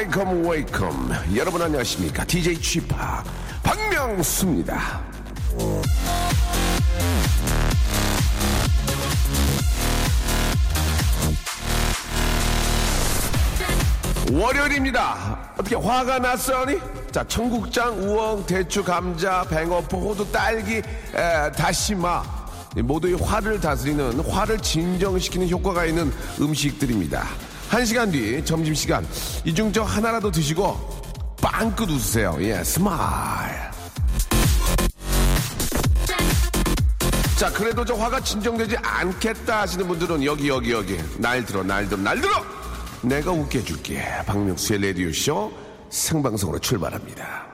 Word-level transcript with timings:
Welcome, 0.00 0.48
welcome. 0.48 1.36
여러분 1.36 1.60
안녕하십니까? 1.60 2.24
DJ 2.24 2.54
p 2.54 2.80
박명수입니다. 3.62 5.02
월요일입니다. 14.32 15.52
어떻게 15.58 15.76
화가 15.76 16.18
났어니? 16.18 16.78
자, 17.10 17.22
청국장, 17.28 17.98
우엉, 18.02 18.46
대추, 18.46 18.82
감자, 18.82 19.42
뱅어포, 19.50 19.98
호두, 19.98 20.32
딸기, 20.32 20.76
에, 20.76 21.52
다시마. 21.54 22.22
이 22.74 22.80
모두의 22.80 23.16
화를 23.16 23.60
다스리는 23.60 24.20
화를 24.20 24.60
진정시키는 24.60 25.50
효과가 25.50 25.84
있는 25.84 26.10
음식들입니다. 26.40 27.49
한 27.70 27.84
시간 27.84 28.10
뒤 28.10 28.44
점심시간 28.44 29.06
이 29.44 29.54
중 29.54 29.72
저 29.72 29.82
하나라도 29.82 30.30
드시고 30.30 31.00
빵긋 31.40 31.88
웃으세요. 31.90 32.36
예, 32.40 32.62
smile. 32.64 33.54
자, 37.38 37.50
그래도 37.52 37.82
저 37.84 37.94
화가 37.94 38.20
진정되지 38.20 38.76
않겠다 38.82 39.62
하시는 39.62 39.86
분들은 39.88 40.24
여기, 40.24 40.48
여기, 40.48 40.72
여기. 40.72 40.98
날 41.16 41.44
들어, 41.46 41.62
날 41.62 41.88
들어, 41.88 41.98
날 42.02 42.20
들어! 42.20 42.44
내가 43.00 43.30
웃게 43.32 43.60
해줄게. 43.60 44.02
박명수의 44.26 44.80
라디오쇼 44.80 45.50
생방송으로 45.88 46.58
출발합니다. 46.58 47.46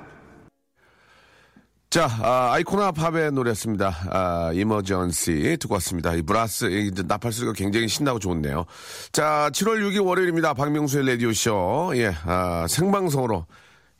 자, 1.96 2.10
아, 2.20 2.58
Icona 2.58 2.92
Pop의 2.92 3.32
노래였습니다. 3.32 3.96
아, 4.10 4.50
Emergency 4.52 5.56
듣고 5.58 5.76
왔습니다. 5.76 6.12
이 6.12 6.20
brass, 6.20 6.66
이 6.66 6.90
나팔 7.06 7.32
소리가 7.32 7.54
굉장히 7.54 7.88
신나고 7.88 8.18
좋네요. 8.18 8.66
자, 9.12 9.48
7월 9.50 9.80
6일 9.80 10.04
월요일입니다. 10.04 10.52
박명수의 10.52 11.08
라디오쇼. 11.08 11.94
예, 11.94 12.12
아, 12.26 12.66
생방송으로 12.68 13.46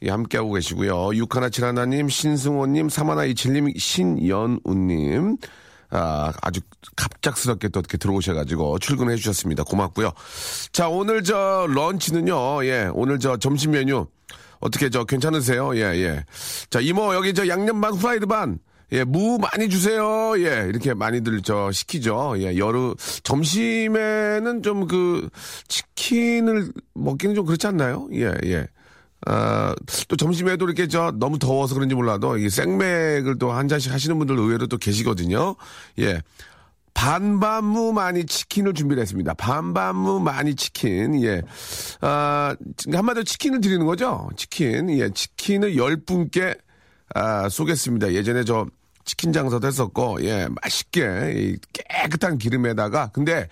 예, 0.03 0.11
함께하고 0.11 0.53
계시고요. 0.53 0.95
6171님, 0.95 2.11
신승호님, 2.11 2.89
3127님, 2.89 3.79
신연우님. 3.79 5.39
아, 5.89 6.35
아주 6.43 6.61
갑작스럽게 6.97 7.69
또 7.69 7.81
이렇게 7.81 7.97
들어오셔가지고 7.97 8.79
출근해 8.81 9.17
주셨습니다. 9.17 9.65
고맙고요. 9.65 10.13
자, 10.71 10.91
오늘 10.91 11.25
저 11.25 11.67
런치는요, 11.67 12.63
예, 12.67 12.91
오늘 12.93 13.19
저 13.19 13.39
점심 13.39 13.71
메뉴 13.71 14.07
어떻게 14.61 14.91
저 14.91 15.05
괜찮으세요? 15.05 15.77
예, 15.77 15.83
예. 16.03 16.25
자, 16.71 16.81
이모 16.81 17.15
여기 17.15 17.35
저 17.35 17.47
양념 17.49 17.81
반 17.81 17.93
후라이드 17.95 18.27
반. 18.27 18.59
예, 18.93 19.03
무 19.03 19.39
많이 19.39 19.69
주세요. 19.69 20.35
예, 20.39 20.67
이렇게 20.69 20.95
많이들 20.95 21.43
저 21.43 21.73
시키죠. 21.73 22.35
예, 22.39 22.57
여름 22.57 22.95
점심에는 23.25 24.63
좀 24.63 24.87
그 24.87 25.29
치킨을 25.69 26.71
먹기는 26.95 27.35
좀 27.35 27.45
그렇지 27.47 27.67
않나요? 27.67 28.09
예, 28.13 28.33
예. 28.45 28.67
아, 29.27 29.75
또 30.07 30.17
점심에도 30.17 30.67
이렇게 30.67 30.87
저 30.87 31.11
너무 31.19 31.39
더워서 31.39 31.75
그런지 31.75 31.95
몰라도 31.97 32.37
이 32.39 32.49
생맥을 32.49 33.39
또 33.39 33.51
한 33.53 33.67
잔씩 33.67 33.93
하시는 33.93 34.17
분들 34.19 34.39
의외로 34.39 34.67
또 34.69 34.77
계시거든요. 34.79 35.57
예. 35.99 36.21
반반무 36.97 37.93
많이 37.93 38.25
치킨을 38.25 38.73
준비를 38.73 39.03
했습니다. 39.03 39.35
반반무 39.35 40.19
많이 40.21 40.55
치킨. 40.55 41.23
예. 41.23 41.43
아, 42.01 42.57
한마디로 42.91 43.23
치킨을 43.25 43.61
드리는 43.61 43.85
거죠? 43.85 44.31
치킨. 44.35 44.89
예. 44.99 45.11
치킨을 45.11 45.77
열 45.77 45.99
분께 45.99 46.55
아, 47.15 47.51
쏘겠습니다. 47.51 48.15
예전에 48.15 48.45
저 48.45 48.67
치킨 49.05 49.33
장사도 49.33 49.67
했었고, 49.69 50.25
예, 50.25 50.49
맛있게, 50.63 51.33
이 51.37 51.57
깨끗한 51.73 52.39
기름에다가, 52.39 53.11
근데 53.13 53.47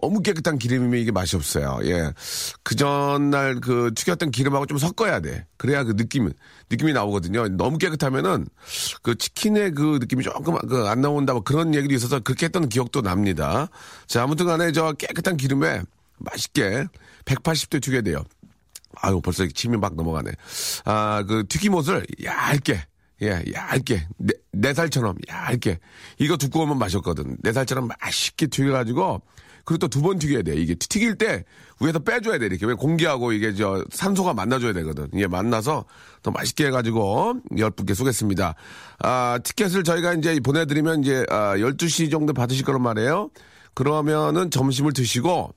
너무 0.00 0.22
깨끗한 0.22 0.58
기름이면 0.58 1.00
이게 1.00 1.10
맛이 1.10 1.36
없어요. 1.36 1.80
예. 1.84 2.12
그 2.62 2.76
전날 2.76 3.60
그 3.60 3.90
튀겼던 3.94 4.30
기름하고 4.30 4.66
좀 4.66 4.78
섞어야 4.78 5.20
돼. 5.20 5.46
그래야 5.56 5.84
그 5.84 5.96
느낌, 5.96 6.30
느낌이 6.70 6.92
나오거든요. 6.92 7.48
너무 7.48 7.78
깨끗하면은 7.78 8.46
그 9.02 9.14
치킨의 9.16 9.72
그 9.72 9.98
느낌이 10.00 10.22
조금 10.22 10.56
그 10.68 10.82
안 10.92 11.00
나온다 11.00 11.32
뭐 11.32 11.42
그런 11.42 11.74
얘기도 11.74 11.94
있어서 11.94 12.20
그렇게 12.20 12.46
했던 12.46 12.68
기억도 12.68 13.00
납니다. 13.02 13.68
자, 14.06 14.22
아무튼 14.22 14.46
간에 14.46 14.72
저 14.72 14.92
깨끗한 14.92 15.36
기름에 15.36 15.82
맛있게 16.18 16.86
180도 17.24 17.82
튀겨야 17.82 18.02
돼요. 18.02 18.22
아유, 18.96 19.20
벌써 19.22 19.46
침이 19.46 19.76
막 19.78 19.94
넘어가네. 19.94 20.32
아, 20.84 21.24
그 21.26 21.44
튀김옷을 21.48 22.04
얇게, 22.22 22.84
예, 23.22 23.42
얇게. 23.52 24.06
내, 24.18 24.34
내 24.52 24.74
살처럼 24.74 25.16
얇게. 25.28 25.78
이거 26.18 26.36
두꺼우면 26.36 26.78
맛있거든. 26.78 27.38
내 27.42 27.52
살처럼 27.52 27.88
맛있게 27.88 28.48
튀겨가지고, 28.48 29.22
그리고 29.64 29.78
또 29.78 29.88
두 29.88 30.02
번 30.02 30.18
튀겨야 30.18 30.42
돼. 30.42 30.54
이게 30.56 30.74
튀길 30.74 31.16
때 31.16 31.44
위에서 31.80 31.98
빼줘야 32.00 32.38
돼. 32.38 32.46
이렇게. 32.46 32.66
왜 32.66 32.74
공기하고 32.74 33.32
이게 33.32 33.54
저 33.54 33.84
산소가 33.92 34.34
만나줘야 34.34 34.72
되거든. 34.72 35.08
이게 35.14 35.26
만나서 35.26 35.84
더 36.22 36.30
맛있게 36.30 36.66
해가지고 36.66 37.34
열 37.58 37.70
분께 37.70 37.94
쏘겠습니다. 37.94 38.54
아, 39.00 39.38
티켓을 39.42 39.84
저희가 39.84 40.14
이제 40.14 40.38
보내드리면 40.40 41.02
이제 41.02 41.24
아, 41.30 41.56
12시 41.56 42.10
정도 42.10 42.32
받으실 42.32 42.64
거란 42.64 42.82
말이에요. 42.82 43.30
그러면은 43.74 44.50
점심을 44.50 44.92
드시고 44.92 45.54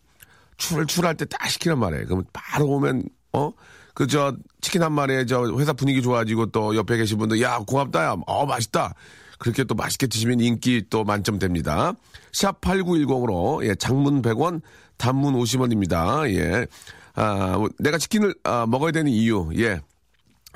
출출할 0.58 1.16
때 1.16 1.26
딱 1.26 1.50
시키란 1.50 1.80
말이에요. 1.80 2.06
그러면 2.06 2.26
바로 2.32 2.68
오면, 2.68 3.04
어? 3.34 3.52
그, 3.94 4.08
저, 4.08 4.36
치킨 4.62 4.84
한 4.84 4.92
마리에 4.94 5.26
저 5.26 5.44
회사 5.58 5.74
분위기 5.74 6.02
좋아지고 6.02 6.48
또 6.48 6.76
옆에 6.76 6.98
계신 6.98 7.18
분들, 7.18 7.42
야, 7.42 7.60
고맙다, 7.60 8.04
야, 8.06 8.16
어, 8.26 8.46
맛있다. 8.46 8.94
그렇게 9.40 9.64
또 9.64 9.76
맛있게 9.76 10.08
드시면 10.08 10.40
인기 10.40 10.84
또 10.90 11.04
만점 11.04 11.40
됩니다. 11.40 11.94
샵 12.32 12.62
8910으로, 12.62 13.66
예, 13.66 13.76
장문 13.76 14.22
100원, 14.22 14.62
단문 14.98 15.34
50원입니다. 15.36 16.30
예. 16.34 16.68
아, 17.16 17.58
내가 17.80 17.98
치킨을 17.98 18.36
아, 18.44 18.66
먹어야 18.68 18.92
되는 18.92 19.12
이유, 19.12 19.50
예. 19.58 19.80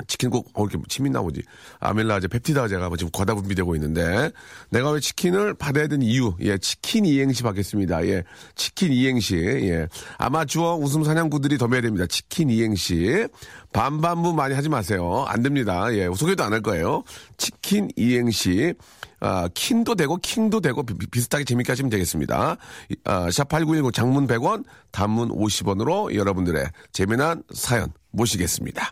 치킨 0.08 0.30
꼭, 0.30 0.50
어, 0.54 0.66
이렇게 0.66 0.78
침이 0.88 1.10
나오지. 1.10 1.42
아밀라제, 1.80 2.28
펩티다제가 2.28 2.88
뭐 2.90 2.98
지금 2.98 3.12
과다 3.12 3.34
분비되고 3.36 3.76
있는데, 3.76 4.32
내가 4.70 4.92
왜 4.92 5.00
치킨을 5.00 5.54
받아야 5.54 5.88
되는 5.88 6.06
이유, 6.06 6.34
예, 6.42 6.58
치킨 6.58 7.06
이행시 7.06 7.44
받겠습니다. 7.44 8.06
예, 8.08 8.24
치킨 8.56 8.92
이행시, 8.94 9.36
예. 9.38 9.88
아마추어 10.18 10.76
웃음 10.76 11.04
사냥꾼들이 11.04 11.58
더 11.58 11.68
해야 11.72 11.82
됩니다. 11.82 12.06
치킨 12.08 12.50
이행시. 12.50 13.28
반반부 13.72 14.34
많이 14.34 14.56
하지 14.56 14.68
마세요. 14.70 15.26
안 15.28 15.44
됩니다. 15.44 15.94
예, 15.94 16.10
소개도 16.16 16.44
안 16.44 16.50
할 16.54 16.62
거예요. 16.62 17.04
치킨 17.38 17.90
이행시. 17.96 18.74
아, 19.20 19.50
킨도 19.54 19.96
되고 19.96 20.18
킹도 20.18 20.62
되고 20.62 20.82
비, 20.82 20.96
비슷하게 20.96 21.44
재밌게 21.44 21.72
하시면 21.72 21.90
되겠습니다. 21.90 22.58
아, 23.04 23.28
샵8910 23.28 23.94
장문 23.94 24.28
100원, 24.28 24.64
단문 24.92 25.30
50원으로 25.30 26.16
여러분들의 26.16 26.66
재미난 26.94 27.44
사연 27.54 27.92
모시겠습니다. 28.12 28.92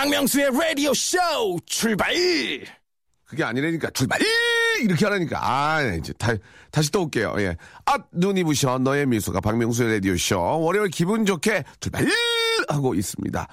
박명수의 0.00 0.50
라디오 0.58 0.94
쇼 0.94 1.18
출발! 1.66 2.14
그게 3.26 3.44
아니라니까 3.44 3.90
출발! 3.90 4.18
이렇게 4.82 5.04
하라니까 5.04 5.38
아 5.42 5.82
이제 5.82 6.14
다, 6.14 6.32
다시 6.70 6.90
또 6.90 7.02
올게요. 7.02 7.34
예. 7.36 7.54
아 7.84 7.98
눈이 8.10 8.44
부셔 8.44 8.78
너의 8.78 9.04
미소가 9.04 9.40
박명수의 9.40 9.92
라디오 9.92 10.16
쇼 10.16 10.40
월요일 10.40 10.88
기분 10.88 11.26
좋게 11.26 11.64
출발 11.80 12.06
하고 12.68 12.94
있습니다. 12.94 13.46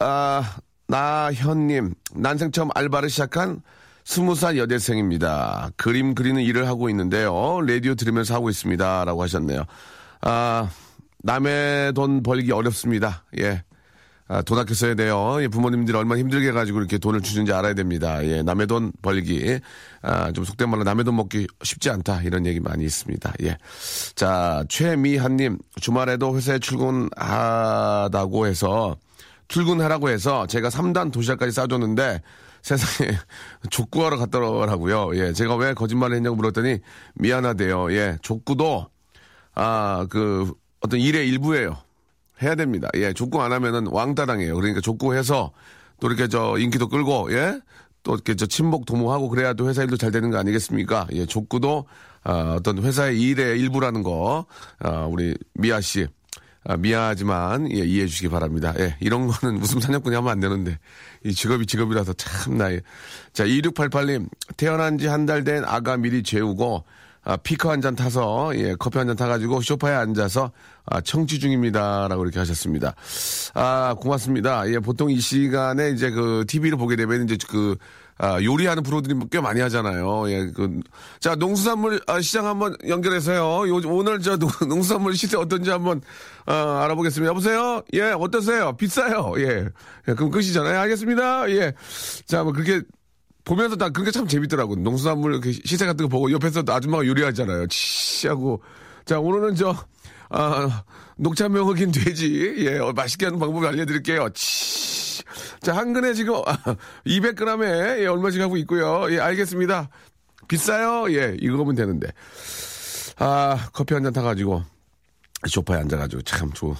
아 0.00 0.56
나현님 0.88 1.94
난생 2.16 2.50
처음 2.50 2.70
알바를 2.74 3.08
시작한 3.08 3.62
스무 4.04 4.34
살 4.34 4.58
여대생입니다. 4.58 5.70
그림 5.76 6.16
그리는 6.16 6.42
일을 6.42 6.66
하고 6.66 6.90
있는데요. 6.90 7.60
라디오 7.60 7.94
들으면서 7.94 8.34
하고 8.34 8.50
있습니다. 8.50 9.04
라고 9.04 9.22
하셨네요. 9.22 9.62
아, 10.22 10.68
남의 11.22 11.92
돈 11.92 12.24
벌기 12.24 12.50
어렵습니다. 12.50 13.24
예. 13.38 13.62
아, 14.32 14.42
돈 14.42 14.60
아껴 14.60 14.74
써야 14.74 14.94
돼요. 14.94 15.38
예, 15.40 15.48
부모님들이 15.48 15.98
얼마나 15.98 16.20
힘들게 16.20 16.50
해가지고 16.50 16.78
이렇게 16.78 16.98
돈을 16.98 17.20
주는지 17.20 17.52
알아야 17.52 17.74
됩니다. 17.74 18.24
예, 18.24 18.42
남의 18.42 18.68
돈 18.68 18.92
벌기. 19.02 19.58
아, 20.02 20.30
좀 20.30 20.44
속된 20.44 20.70
말로 20.70 20.84
남의 20.84 21.04
돈 21.04 21.16
먹기 21.16 21.48
쉽지 21.64 21.90
않다. 21.90 22.22
이런 22.22 22.46
얘기 22.46 22.60
많이 22.60 22.84
있습니다. 22.84 23.32
예. 23.42 23.58
자, 24.14 24.64
최미한님, 24.68 25.58
주말에도 25.80 26.36
회사에 26.36 26.60
출근하다고 26.60 28.46
해서, 28.46 28.96
출근하라고 29.48 30.10
해서 30.10 30.46
제가 30.46 30.68
3단 30.68 31.10
도시락까지 31.10 31.50
싸줬는데, 31.50 32.22
세상에 32.62 33.10
족구하러 33.70 34.16
갔더라고요. 34.16 35.10
예, 35.14 35.32
제가 35.32 35.56
왜 35.56 35.74
거짓말을 35.74 36.14
했냐고 36.14 36.36
물었더니 36.36 36.78
미안하대요. 37.16 37.92
예, 37.94 38.16
족구도 38.22 38.86
아 39.56 40.06
그 40.08 40.52
어떤 40.80 41.00
일의 41.00 41.28
일부예요. 41.28 41.76
해야 42.42 42.54
됩니다. 42.54 42.88
예, 42.94 43.12
족구 43.12 43.40
안 43.42 43.52
하면은 43.52 43.86
왕따당해요. 43.88 44.54
그러니까 44.54 44.80
족구해서 44.80 45.52
또 46.00 46.06
이렇게 46.08 46.28
저 46.28 46.56
인기도 46.58 46.88
끌고 46.88 47.32
예, 47.32 47.60
또 48.02 48.14
이렇게 48.14 48.34
저 48.34 48.46
친목 48.46 48.86
도모하고 48.86 49.28
그래야 49.28 49.52
또 49.52 49.68
회사 49.68 49.82
일도 49.82 49.96
잘 49.96 50.10
되는 50.10 50.30
거 50.30 50.38
아니겠습니까? 50.38 51.06
예, 51.12 51.26
족구도 51.26 51.86
아, 52.22 52.56
어떤 52.58 52.78
회사의 52.82 53.20
일의 53.20 53.58
일부라는 53.60 54.02
거 54.02 54.46
아, 54.78 55.04
우리 55.06 55.34
미아 55.54 55.80
씨 55.80 56.06
아, 56.64 56.76
미안하지만 56.76 57.70
예, 57.72 57.76
이해해 57.78 58.06
주시기 58.06 58.28
바랍니다. 58.28 58.74
예, 58.78 58.96
이런 59.00 59.26
거는 59.26 59.60
웃음 59.62 59.80
사냥꾼이 59.80 60.14
하면 60.16 60.30
안 60.30 60.40
되는데 60.40 60.78
이 61.24 61.32
직업이 61.34 61.66
직업이라서 61.66 62.12
참나. 62.14 62.72
예. 62.72 62.80
자, 63.32 63.44
2688님 63.44 64.28
태어난 64.56 64.96
지 64.98 65.06
한 65.08 65.26
달 65.26 65.44
된 65.44 65.64
아가 65.64 65.96
미리 65.96 66.22
재우고 66.22 66.84
아, 67.22 67.36
피커 67.36 67.70
한 67.70 67.80
잔 67.82 67.94
타서 67.96 68.52
예, 68.56 68.74
커피 68.78 68.96
한 68.98 69.06
잔 69.06 69.16
타가지고 69.16 69.60
소파에 69.62 69.94
앉아서 69.94 70.52
아, 70.90 71.00
청취 71.00 71.38
중입니다라고 71.38 72.22
이렇게 72.24 72.38
하셨습니다. 72.40 72.94
아 73.54 73.94
고맙습니다. 73.98 74.68
예, 74.70 74.78
보통 74.78 75.10
이 75.10 75.20
시간에 75.20 75.90
이제 75.90 76.10
그 76.10 76.44
TV를 76.46 76.76
보게 76.76 76.96
되면 76.96 77.24
이제 77.24 77.36
그 77.48 77.76
아, 78.22 78.42
요리하는 78.42 78.82
프로들이 78.82 79.14
꽤 79.30 79.40
많이 79.40 79.62
하잖아요. 79.62 80.30
예, 80.30 80.50
그, 80.54 80.80
자, 81.20 81.34
농수산물 81.36 82.02
아, 82.06 82.20
시장 82.20 82.44
한번 82.44 82.76
연결해서요. 82.86 83.66
요, 83.66 83.80
오늘 83.86 84.20
저 84.20 84.36
농수산물 84.68 85.14
시세 85.14 85.38
어떤지 85.38 85.70
한번 85.70 86.02
아, 86.44 86.82
알아보겠습니다. 86.84 87.30
여보세요? 87.30 87.82
예, 87.94 88.10
어떠세요? 88.10 88.76
비싸요. 88.76 89.32
예. 89.38 89.68
예 90.08 90.14
그럼 90.14 90.30
끝이잖아요. 90.30 90.80
알겠습니다. 90.80 91.50
예. 91.50 91.72
자, 92.26 92.42
뭐 92.42 92.52
그렇게 92.52 92.82
보면서 93.44 93.76
다 93.76 93.88
그게 93.88 94.10
참 94.10 94.26
재밌더라고. 94.26 94.76
농수산물 94.76 95.40
시세 95.64 95.86
같은 95.86 96.04
거 96.04 96.08
보고 96.10 96.30
옆에서 96.30 96.62
아줌마가 96.68 97.06
요리하잖아요. 97.06 97.68
치하고. 97.68 98.62
자, 99.06 99.18
오늘은 99.18 99.54
저, 99.54 99.74
아, 100.30 100.84
녹차 101.16 101.48
명 101.48 101.68
흑인 101.68 101.90
돼지. 101.92 102.54
예, 102.58 102.78
어, 102.78 102.92
맛있게 102.92 103.26
하는 103.26 103.38
방법 103.38 103.64
알려드릴게요. 103.64 104.28
치. 104.34 105.22
자, 105.60 105.76
한 105.76 105.92
근에 105.92 106.14
지금 106.14 106.34
200g에 107.06 108.00
예, 108.02 108.06
얼마씩 108.06 108.40
하고 108.40 108.56
있고요. 108.58 109.06
예, 109.12 109.18
알겠습니다. 109.20 109.90
비싸요? 110.48 111.12
예, 111.14 111.36
이거 111.40 111.56
보면 111.58 111.74
되는데. 111.74 112.08
아, 113.18 113.68
커피 113.72 113.92
한 113.94 114.02
잔 114.02 114.12
타가지고, 114.12 114.62
소파에 115.48 115.80
앉아가지고 115.80 116.22
참 116.22 116.50
좋, 116.52 116.74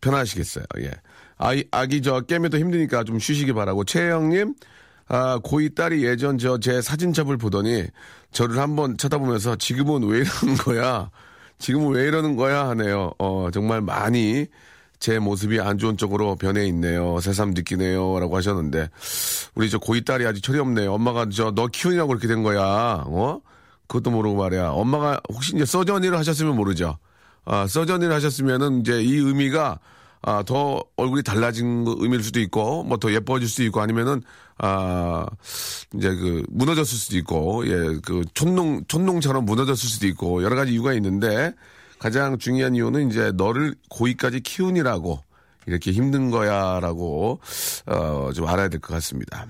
편하시겠어요. 0.00 0.64
예. 0.80 0.90
아이, 1.38 1.64
아기 1.70 2.02
저 2.02 2.20
깨매도 2.20 2.58
힘드니까 2.58 3.04
좀 3.04 3.18
쉬시기 3.18 3.52
바라고. 3.52 3.84
최영님, 3.84 4.54
아, 5.08 5.38
고이 5.42 5.74
딸이 5.74 6.04
예전 6.04 6.38
저 6.38 6.58
제 6.58 6.80
사진첩을 6.82 7.36
보더니 7.36 7.86
저를 8.32 8.58
한번 8.58 8.96
쳐다보면서 8.96 9.56
지금은 9.56 10.04
왜 10.08 10.18
이러는 10.20 10.56
거야? 10.58 11.10
지금은 11.62 11.94
왜 11.94 12.08
이러는 12.08 12.34
거야? 12.34 12.68
하네요. 12.70 13.12
어, 13.18 13.48
정말 13.52 13.80
많이 13.80 14.46
제 14.98 15.18
모습이 15.20 15.60
안 15.60 15.78
좋은 15.78 15.96
쪽으로 15.96 16.34
변해 16.34 16.66
있네요. 16.66 17.20
새삼 17.20 17.50
느끼네요. 17.54 18.18
라고 18.18 18.36
하셨는데, 18.36 18.88
우리 19.54 19.70
저 19.70 19.78
고이 19.78 20.04
딸이 20.04 20.26
아직 20.26 20.42
철이 20.42 20.58
없네요. 20.58 20.92
엄마가 20.92 21.28
저 21.28 21.52
너 21.54 21.68
키우냐고 21.68 22.08
그렇게 22.08 22.26
된 22.26 22.42
거야. 22.42 23.04
어? 23.06 23.40
그것도 23.86 24.10
모르고 24.10 24.36
말이야. 24.36 24.70
엄마가 24.70 25.20
혹시 25.32 25.54
이제 25.54 25.64
서전이를 25.64 26.18
하셨으면 26.18 26.56
모르죠. 26.56 26.98
아, 27.44 27.66
서전이를 27.68 28.12
하셨으면은 28.12 28.80
이제 28.80 29.00
이 29.00 29.14
의미가 29.16 29.78
아, 30.22 30.42
더 30.44 30.82
얼굴이 30.96 31.22
달라진 31.24 31.84
의미일 31.86 32.22
수도 32.22 32.40
있고, 32.40 32.84
뭐 32.84 32.96
더 32.98 33.12
예뻐질 33.12 33.48
수도 33.48 33.64
있고, 33.64 33.80
아니면은, 33.80 34.22
아, 34.58 35.26
이제 35.94 36.14
그, 36.14 36.42
무너졌을 36.48 36.96
수도 36.96 37.16
있고, 37.18 37.66
예, 37.66 37.98
그, 38.04 38.24
촛농, 38.34 38.84
촛농처럼 38.86 39.44
무너졌을 39.44 39.88
수도 39.88 40.06
있고, 40.06 40.42
여러 40.44 40.54
가지 40.54 40.72
이유가 40.72 40.92
있는데, 40.94 41.52
가장 41.98 42.38
중요한 42.38 42.74
이유는 42.76 43.10
이제 43.10 43.32
너를 43.34 43.74
고이까지 43.90 44.40
키우니라고, 44.40 45.20
이렇게 45.66 45.90
힘든 45.92 46.30
거야, 46.30 46.78
라고, 46.80 47.40
어, 47.86 48.30
좀 48.34 48.46
알아야 48.46 48.68
될 48.68 48.80
것 48.80 48.94
같습니다. 48.94 49.46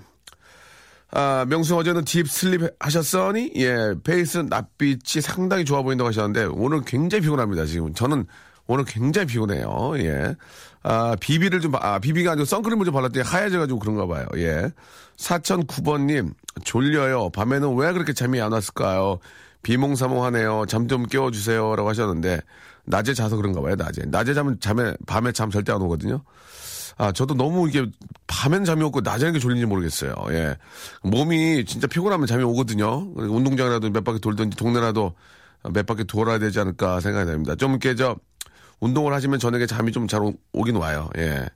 아, 1.15 1.45
명수 1.49 1.77
어제는 1.77 2.05
deep 2.07 2.27
sleep 2.27 2.63
하셨어니? 2.81 3.53
예, 3.57 3.95
face 4.03 4.39
낯빛이 4.39 5.21
상당히 5.21 5.67
좋아 5.67 5.83
보인다고 5.83 6.09
하셨는데, 6.09 6.45
오늘 6.55 6.81
굉장히 6.87 7.21
피곤합니다, 7.23 7.67
지금. 7.67 7.93
저는 7.93 8.25
오늘 8.73 8.85
굉장히 8.87 9.27
피곤해요. 9.27 9.93
예. 9.99 10.35
아, 10.83 11.15
비비를 11.21 11.61
좀, 11.61 11.75
아, 11.77 11.99
비비가 11.99 12.33
아니고 12.33 12.47
선크림을 12.47 12.87
좀 12.87 12.95
발랐더니 12.95 13.23
하얘져가지고 13.23 13.79
그런가 13.79 14.07
봐요. 14.07 14.27
예. 14.37 14.71
4009번님, 15.19 16.33
졸려요. 16.65 17.29
밤에는 17.31 17.77
왜 17.77 17.93
그렇게 17.93 18.15
잠이 18.15 18.41
안 18.41 18.53
왔을까요? 18.53 19.19
비몽사몽하네요. 19.63 20.65
잠 20.69 20.89
좀 20.89 21.07
깨워주세요. 21.07 21.77
라고 21.77 21.89
하셨는데, 21.91 22.41
낮에 22.85 23.13
자서 23.13 23.37
그런가 23.37 23.61
봐요, 23.61 23.77
낮에. 23.77 24.03
낮에 24.07 24.33
자면 24.33 24.59
잠에, 24.59 24.95
밤에 25.07 25.33
잠 25.33 25.51
절대 25.51 25.71
안 25.71 25.83
오거든요. 25.83 26.23
아, 26.97 27.13
저도 27.13 27.35
너무 27.35 27.69
이게 27.69 27.87
밤엔 28.27 28.65
잠이 28.65 28.83
없고 28.85 29.03
낮에는 29.03 29.35
게 29.35 29.39
졸린지 29.39 29.67
모르겠어요. 29.67 30.15
예. 30.31 30.57
몸이 31.03 31.67
진짜 31.67 31.87
피곤하면 31.87 32.27
잠이 32.27 32.43
오거든요. 32.45 33.13
운동장이라도 33.17 33.91
몇 33.91 34.03
바퀴 34.03 34.19
돌든지 34.19 34.57
동네라도 34.57 35.15
몇 35.73 35.87
바퀴 35.87 36.05
돌아야 36.05 36.39
되지 36.39 36.59
않을까 36.61 37.01
생각이 37.01 37.31
됩니다. 37.31 37.55
좀저 37.55 38.17
운동을 38.83 39.13
하시면 39.15 39.39
저녁에 39.39 39.67
잠이 39.67 39.93
좀 39.93 40.07
잘 40.09 40.21
오긴 40.53 40.77
와요. 40.77 41.09
예. 41.17 41.47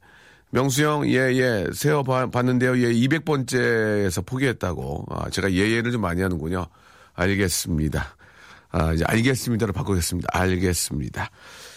명수 0.51 0.85
형, 0.85 1.07
예, 1.09 1.35
예, 1.35 1.67
세어 1.75 2.05
봤는데요. 2.05 2.79
예, 2.79 2.93
200번째에서 2.93 4.25
포기했다고. 4.25 5.07
아, 5.11 5.29
제가 5.31 5.53
예예를 5.53 5.91
좀 5.91 6.01
많이 6.01 6.23
하는군요. 6.23 6.67
알겠습니다. 7.15 8.17
아, 8.71 8.93
이제 8.93 9.05
알겠습니다로 9.07 9.73
바꾸겠습니다. 9.73 10.29
알겠습니다. 10.33 11.31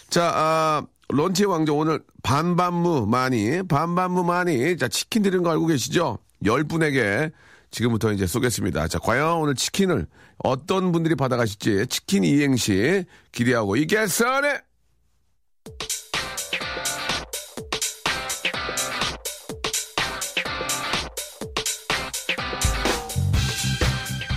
자, 0.08 0.32
아, 0.34 0.82
런치의 1.08 1.48
왕자 1.48 1.72
오늘 1.72 2.00
반반무 2.22 3.06
많이, 3.06 3.62
반반무 3.64 4.22
많이. 4.22 4.76
자, 4.76 4.86
치킨 4.86 5.22
드린 5.22 5.42
거 5.42 5.50
알고 5.50 5.66
계시죠? 5.66 6.18
10분에게 6.44 7.32
지금부터 7.72 8.12
이제 8.12 8.26
쏘겠습니다. 8.26 8.86
자, 8.86 9.00
과연 9.00 9.38
오늘 9.38 9.56
치킨을 9.56 10.06
어떤 10.38 10.92
분들이 10.92 11.16
받아가실지 11.16 11.86
치킨 11.88 12.22
이행시 12.22 13.04
기대하고 13.32 13.76
이겠어네! 13.76 14.69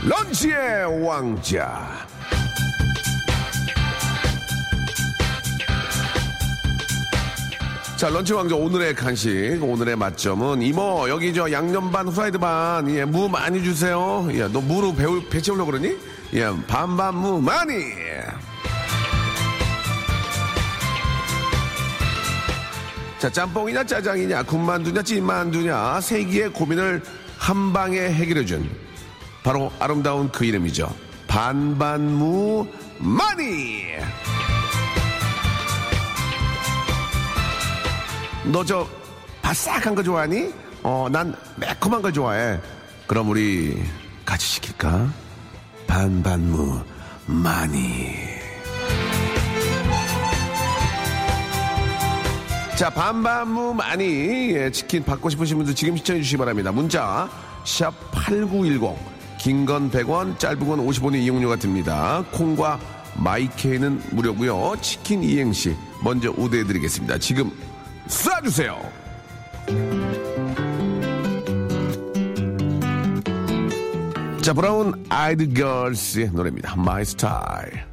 런치의 0.06 1.06
왕자. 1.06 2.08
자, 7.96 8.10
런치 8.10 8.34
왕자 8.34 8.54
오늘의 8.54 8.96
간식, 8.96 9.60
오늘의 9.62 9.96
맛점은 9.96 10.62
이모, 10.62 11.08
여기 11.08 11.34
저 11.34 11.50
양념 11.50 11.90
반, 11.90 12.10
후라이드 12.10 12.38
반, 12.38 12.90
예, 12.94 13.06
무 13.06 13.30
많이 13.30 13.64
주세요. 13.64 14.28
예, 14.32 14.46
너 14.50 14.60
무로 14.60 14.94
배우, 14.94 15.22
배 15.30 15.40
채우려고 15.40 15.72
그러니? 15.72 15.96
예, 16.34 16.52
반반 16.68 17.16
무 17.16 17.42
많이! 17.42 17.74
자, 23.24 23.30
짬뽕이냐 23.30 23.86
짜장이냐 23.86 24.44
군만두냐 24.44 25.02
찐만두냐 25.02 26.02
세기의 26.02 26.52
고민을 26.52 27.02
한 27.38 27.72
방에 27.72 27.98
해결해준 27.98 28.70
바로 29.44 29.72
아름다운 29.80 30.30
그 30.30 30.44
이름이죠. 30.44 30.94
반반무 31.26 32.68
마니. 33.00 33.86
너 38.44 38.62
저 38.66 38.86
바싹한 39.42 39.96
거 39.96 40.04
좋아하니? 40.04 40.54
어, 40.84 41.08
난 41.10 41.34
매콤한 41.56 42.02
거 42.02 42.12
좋아해. 42.12 42.60
그럼 43.08 43.30
우리 43.30 43.82
같이 44.26 44.46
시킬까? 44.46 45.10
반반무 45.88 46.84
마니. 47.28 48.33
자, 52.78 52.90
반반무 52.90 53.76
많이 53.76 54.52
예, 54.56 54.72
치킨 54.72 55.04
받고 55.04 55.30
싶으신 55.30 55.58
분들 55.58 55.76
지금 55.76 55.96
시청해 55.96 56.22
주시기 56.22 56.38
바랍니다. 56.38 56.72
문자 56.72 57.30
샵 57.64 57.94
8910 58.12 58.98
긴 59.38 59.66
건 59.66 59.92
100원 59.92 60.40
짧은 60.40 60.60
건 60.68 60.80
50원의 60.86 61.18
이용료가 61.22 61.58
듭니다. 61.58 62.24
콩과 62.32 62.80
마이케이는 63.16 64.02
무료고요. 64.12 64.76
치킨 64.82 65.24
이행시 65.24 65.76
먼저 66.04 66.32
우대해 66.36 66.64
드리겠습니다. 66.66 67.18
지금 67.20 67.52
쏴 68.08 68.44
주세요. 68.44 68.80
자, 74.42 74.52
브라운 74.54 75.06
아이드 75.10 75.54
걸스의 75.54 76.32
노래입니다. 76.32 76.74
My 76.78 77.02
Style. 77.04 77.72
일 77.80 77.93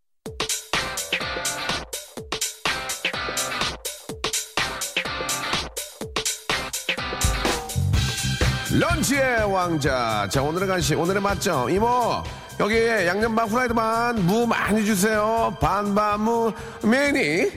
런치의 8.73 9.51
왕자. 9.51 10.25
자, 10.29 10.41
오늘의 10.41 10.67
간식, 10.67 10.97
오늘의 10.97 11.21
맛점. 11.21 11.69
이모, 11.69 12.23
여기에 12.59 13.05
양념 13.05 13.35
반, 13.35 13.49
후라이드 13.49 13.73
반, 13.73 14.25
무 14.25 14.47
많이 14.47 14.85
주세요. 14.85 15.55
반반무, 15.59 16.53
매니. 16.83 17.51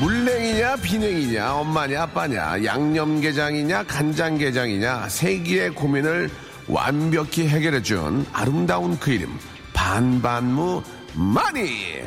물냉이냐, 0.00 0.76
비냉이냐, 0.76 1.54
엄마냐, 1.56 2.02
아빠냐, 2.02 2.64
양념게장이냐, 2.64 3.84
간장게장이냐, 3.84 5.08
세기의 5.10 5.70
고민을 5.70 6.30
완벽히 6.66 7.46
해결해준 7.46 8.26
아름다운 8.32 8.98
그 8.98 9.12
이름, 9.12 9.38
반반무 9.74 10.82
마니! 11.14 12.02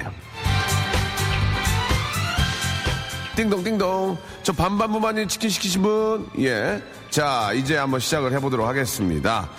띵동띵동. 3.36 4.18
저 4.44 4.54
반반무만이 4.54 5.28
치킨 5.28 5.50
시키신 5.50 5.82
분? 5.82 6.30
예. 6.40 6.82
자, 7.10 7.52
이제 7.54 7.78
한번 7.78 8.00
시작을 8.00 8.32
해보도록 8.34 8.68
하겠습니다. 8.68 9.50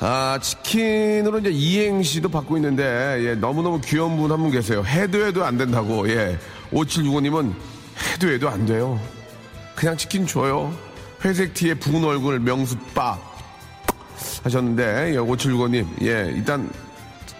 아, 0.00 0.38
치킨으로 0.40 1.40
이제 1.40 1.50
이행시도 1.50 2.30
받고 2.30 2.56
있는데, 2.56 3.18
예, 3.20 3.34
너무너무 3.34 3.80
귀여운 3.82 4.16
분한분 4.16 4.50
계세요. 4.50 4.82
해도 4.84 5.24
해도 5.24 5.44
안 5.44 5.58
된다고, 5.58 6.08
예. 6.08 6.38
5765님은 6.72 7.52
해도 8.12 8.28
해도 8.28 8.48
안 8.48 8.64
돼요. 8.64 8.98
그냥 9.74 9.96
치킨 9.96 10.26
줘요. 10.26 10.74
회색 11.22 11.52
티에 11.52 11.74
붕은 11.74 12.02
얼굴 12.02 12.40
명수빠 12.40 13.18
하셨는데, 14.42 15.12
예, 15.12 15.16
5765님, 15.18 15.86
예, 16.02 16.32
일단 16.34 16.70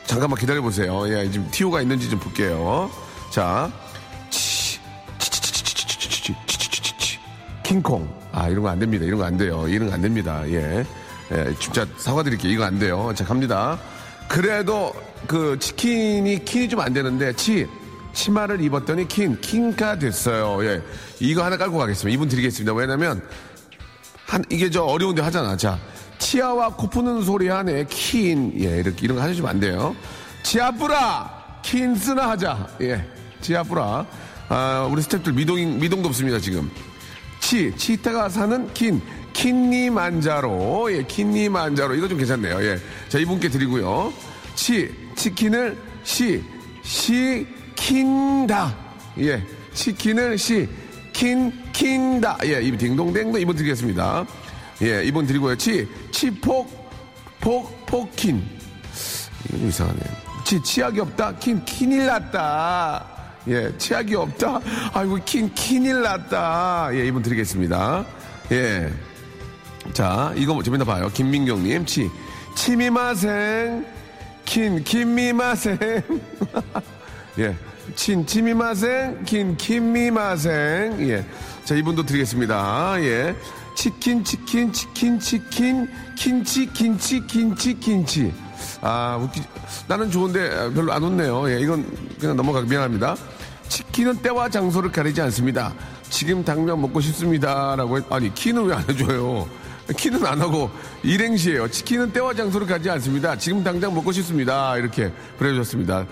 잠깐만 0.04 0.38
기다려보세요. 0.38 1.08
예, 1.08 1.30
지금 1.30 1.48
티오가 1.50 1.80
있는지 1.80 2.10
좀 2.10 2.18
볼게요. 2.18 2.90
자, 3.30 3.70
킹콩. 7.70 8.08
아, 8.32 8.48
이런 8.48 8.64
거 8.64 8.68
안 8.68 8.80
됩니다. 8.80 9.04
이런 9.04 9.18
거 9.20 9.24
안 9.24 9.36
돼요. 9.36 9.64
이런 9.68 9.86
거 9.88 9.94
안 9.94 10.02
됩니다. 10.02 10.42
예. 10.48 10.84
예, 11.32 11.54
진짜 11.60 11.86
사과드릴게요. 11.98 12.50
이거 12.52 12.64
안 12.64 12.80
돼요. 12.80 13.12
자, 13.14 13.24
갑니다. 13.24 13.78
그래도 14.26 14.92
그 15.28 15.56
치킨이 15.60 16.44
킨이 16.44 16.68
좀 16.68 16.80
안 16.80 16.92
되는데, 16.92 17.32
치. 17.34 17.68
치마를 18.12 18.60
입었더니 18.60 19.06
킨, 19.06 19.40
킨가 19.40 20.00
됐어요. 20.00 20.64
예. 20.66 20.82
이거 21.20 21.44
하나 21.44 21.56
깔고 21.56 21.78
가겠습니다. 21.78 22.12
이분 22.12 22.28
드리겠습니다. 22.28 22.72
왜냐면, 22.74 23.22
한, 24.26 24.44
이게 24.50 24.68
저 24.68 24.82
어려운데 24.82 25.22
하잖아. 25.22 25.56
자, 25.56 25.78
치아와 26.18 26.70
코 26.70 26.88
푸는 26.90 27.22
소리 27.22 27.46
하네. 27.46 27.84
킨. 27.88 28.52
예, 28.58 28.80
이렇게, 28.80 28.96
이런 29.02 29.16
거 29.16 29.22
하시면 29.22 29.48
안 29.48 29.60
돼요. 29.60 29.94
치아뿌라! 30.42 31.60
킨스나 31.62 32.30
하자. 32.30 32.66
예. 32.80 33.06
치아뿌라. 33.40 34.06
아, 34.48 34.88
우리 34.90 35.02
스탭들 35.02 35.34
미동, 35.34 35.78
미동도 35.78 36.08
없습니다, 36.08 36.40
지금. 36.40 36.68
치, 37.50 37.74
치타가 37.76 38.28
사는 38.28 38.72
킨, 38.72 39.02
킨니만자로, 39.32 40.92
예, 40.92 41.02
킨니만자로. 41.02 41.96
이거 41.96 42.06
좀 42.06 42.16
괜찮네요, 42.16 42.62
예. 42.62 42.78
자, 43.08 43.18
이분께 43.18 43.48
드리고요. 43.48 44.12
치, 44.54 44.88
치킨을 45.16 45.76
시, 46.04 46.44
시, 46.84 47.44
킨다. 47.74 48.72
예, 49.18 49.44
치킨을 49.74 50.38
시, 50.38 50.68
킨, 51.12 51.52
킨다. 51.72 52.38
예, 52.44 52.62
이분 52.62 52.78
딩동댕도 52.78 53.40
이분 53.40 53.56
드리겠습니다. 53.56 54.24
예, 54.82 55.02
이분 55.02 55.26
드리고요. 55.26 55.56
치, 55.56 55.88
치폭, 56.12 56.88
폭, 57.40 57.84
폭킨. 57.84 58.48
이거 59.48 59.58
좀 59.58 59.68
이상하네. 59.68 60.00
치, 60.44 60.62
치약이 60.62 61.00
없다. 61.00 61.34
킨, 61.40 61.64
킨일 61.64 62.06
났다. 62.06 63.19
예, 63.48 63.76
치약이 63.78 64.14
없다. 64.14 64.60
아이고, 64.92 65.18
킨, 65.24 65.52
킨일 65.54 66.02
났다. 66.02 66.90
예, 66.92 67.06
이분 67.06 67.22
드리겠습니다. 67.22 68.04
예. 68.52 68.90
자, 69.92 70.32
이거 70.36 70.54
뭐 70.54 70.62
재밌나 70.62 70.84
봐요. 70.84 71.10
김민경님, 71.12 71.86
치, 71.86 72.10
치미마생, 72.54 73.86
킨, 74.44 74.84
김미마생. 74.84 75.78
예. 77.38 77.56
친, 77.96 78.26
치미마생, 78.26 79.24
킨, 79.24 79.56
김미마생. 79.56 80.96
예. 81.08 81.24
자, 81.64 81.74
이분도 81.74 82.04
드리겠습니다. 82.04 82.96
예. 83.02 83.34
치킨, 83.74 84.22
치킨, 84.22 84.72
치킨, 84.72 85.18
치킨, 85.18 85.88
킨치, 86.16 86.66
킨치, 86.66 87.26
킨치, 87.26 87.80
킨치. 87.80 88.32
아, 88.80 89.18
웃기, 89.20 89.42
나는 89.88 90.10
좋은데 90.10 90.72
별로 90.74 90.92
안 90.92 91.02
웃네요. 91.02 91.50
예, 91.50 91.60
이건 91.60 91.86
그냥 92.18 92.36
넘어가, 92.36 92.60
미안합니다. 92.62 93.16
치킨은 93.68 94.16
때와 94.16 94.48
장소를 94.48 94.90
가리지 94.90 95.20
않습니다. 95.22 95.72
지금 96.08 96.44
당장 96.44 96.80
먹고 96.80 97.00
싶습니다. 97.00 97.76
라고 97.76 97.98
했, 97.98 98.04
아니, 98.10 98.34
키는 98.34 98.64
왜 98.64 98.74
안 98.74 98.84
해줘요? 98.88 99.48
키는 99.96 100.24
안 100.24 100.40
하고 100.40 100.70
일행시예요. 101.02 101.68
치킨은 101.68 102.12
때와 102.12 102.32
장소를 102.34 102.64
가지 102.66 102.88
않습니다. 102.90 103.36
지금 103.36 103.64
당장 103.64 103.92
먹고 103.92 104.12
싶습니다. 104.12 104.76
이렇게 104.76 105.12
보내주셨습니다. 105.38 106.06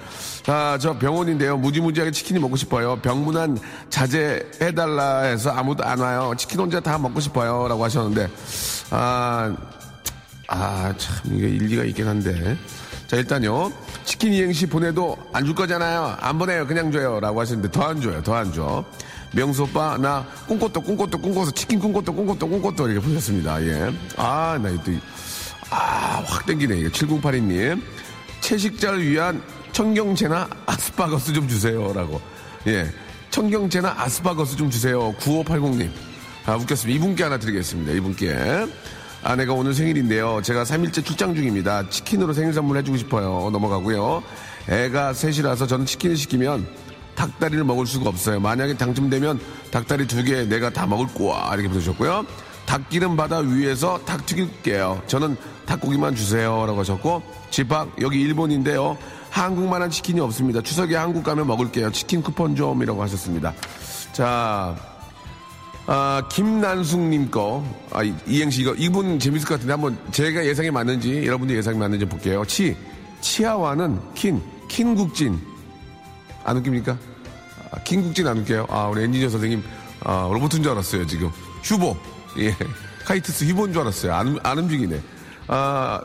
아, 0.48 0.78
저 0.80 0.98
병원인데요. 0.98 1.56
무지무지하게 1.58 2.10
치킨이 2.10 2.40
먹고 2.40 2.56
싶어요. 2.56 2.96
병문안 2.96 3.58
자제해달라 3.88 5.20
해서 5.22 5.50
아무도 5.50 5.84
안 5.84 6.00
와요. 6.00 6.32
치킨 6.36 6.58
혼자 6.58 6.80
다 6.80 6.98
먹고 6.98 7.20
싶어요. 7.20 7.68
라고 7.68 7.84
하셨는데, 7.84 8.28
아, 8.90 9.54
아, 10.48 10.92
참, 10.96 11.16
이게 11.36 11.48
일리가 11.48 11.84
있긴 11.84 12.06
한데. 12.08 12.56
자, 13.06 13.16
일단요. 13.16 13.70
치킨 14.04 14.32
이행시 14.32 14.66
보내도 14.66 15.16
안 15.32 15.44
줄 15.44 15.54
거잖아요. 15.54 16.16
안 16.20 16.38
보내요. 16.38 16.66
그냥 16.66 16.90
줘요. 16.90 17.20
라고 17.20 17.40
하시는데 17.40 17.70
더 17.70 17.84
안 17.84 18.00
줘요. 18.00 18.22
더 18.22 18.34
안 18.34 18.52
줘. 18.52 18.84
명수 19.32 19.64
오빠, 19.64 19.98
나 19.98 20.26
꿈꽃도 20.46 20.80
꿈꽃도 20.80 21.18
꿈꿔서 21.18 21.50
치킨 21.50 21.78
꿈꽃도 21.78 22.14
꿈꽃도 22.14 22.48
꿈꽃도 22.48 22.88
이렇게 22.88 23.06
보셨습니다. 23.06 23.62
예. 23.62 23.92
아, 24.16 24.58
나 24.62 24.70
또, 24.82 24.92
아, 25.70 26.22
확 26.26 26.46
땡기네. 26.46 26.78
이거 26.78 26.88
7082님. 26.90 27.82
채식자를 28.40 29.06
위한 29.06 29.42
청경채나 29.72 30.48
아스파거스 30.64 31.34
좀 31.34 31.46
주세요. 31.46 31.92
라고. 31.92 32.20
예. 32.66 32.90
청경채나 33.30 33.94
아스파거스 33.98 34.56
좀 34.56 34.70
주세요. 34.70 35.12
9580님. 35.20 35.90
아, 36.46 36.56
웃겼습니다. 36.56 36.96
이분께 36.96 37.22
하나 37.22 37.38
드리겠습니다. 37.38 37.92
이분께. 37.92 38.66
아내가 39.22 39.52
오늘 39.52 39.74
생일인데요. 39.74 40.40
제가 40.42 40.64
3일째 40.64 41.04
출장 41.04 41.34
중입니다. 41.34 41.88
치킨으로 41.88 42.32
생일 42.32 42.52
선물 42.52 42.78
해주고 42.78 42.96
싶어요. 42.98 43.50
넘어가고요. 43.50 44.22
애가 44.68 45.12
셋이라서 45.12 45.66
저는 45.66 45.86
치킨을 45.86 46.16
시키면 46.16 46.66
닭다리를 47.14 47.64
먹을 47.64 47.86
수가 47.86 48.08
없어요. 48.08 48.38
만약에 48.38 48.76
당첨되면 48.76 49.40
닭다리 49.72 50.06
두 50.06 50.22
개 50.22 50.44
내가 50.44 50.70
다 50.70 50.86
먹을 50.86 51.06
거야. 51.08 51.50
이렇게 51.54 51.68
보내주셨고요. 51.68 52.24
닭기름 52.66 53.16
바다 53.16 53.38
위에서 53.38 53.98
닭 54.04 54.24
튀길게요. 54.26 55.02
저는 55.06 55.36
닭고기만 55.66 56.14
주세요. 56.14 56.64
라고 56.66 56.80
하셨고, 56.80 57.22
집합, 57.50 57.88
여기 58.00 58.20
일본인데요. 58.20 58.96
한국만한 59.30 59.90
치킨이 59.90 60.20
없습니다. 60.20 60.60
추석에 60.60 60.94
한국 60.94 61.24
가면 61.24 61.46
먹을게요. 61.46 61.90
치킨 61.92 62.22
쿠폰 62.22 62.54
좀. 62.54 62.82
이라고 62.82 63.02
하셨습니다. 63.02 63.54
자, 64.12 64.76
아, 65.90 66.22
김난숙님 66.30 67.30
거, 67.30 67.64
아, 67.90 68.02
이- 68.02 68.14
이행시 68.26 68.60
이거, 68.60 68.74
이분 68.74 69.18
재밌을 69.18 69.48
것 69.48 69.54
같은데 69.54 69.72
한번 69.72 69.96
제가 70.12 70.44
예상이 70.44 70.70
맞는지, 70.70 71.24
여러분들 71.26 71.56
예상이 71.56 71.78
맞는지 71.78 72.04
볼게요. 72.04 72.44
치, 72.44 72.76
치아와는 73.22 73.98
킨, 74.14 74.42
킨국진. 74.68 75.40
안 76.44 76.58
웃깁니까? 76.58 76.98
아, 77.70 77.78
킨국진 77.84 78.26
안 78.26 78.36
웃겨요? 78.38 78.66
아, 78.68 78.88
우리 78.88 79.02
엔지니어 79.04 79.30
선생님, 79.30 79.62
아, 80.04 80.28
로봇인 80.30 80.62
줄 80.62 80.72
알았어요, 80.72 81.06
지금. 81.06 81.30
휴보. 81.62 81.96
예. 82.38 82.54
카이트스 83.06 83.44
휴보인 83.46 83.72
줄 83.72 83.80
알았어요. 83.80 84.12
안, 84.12 84.38
안 84.42 84.58
움직이네. 84.58 85.00
아, 85.46 86.02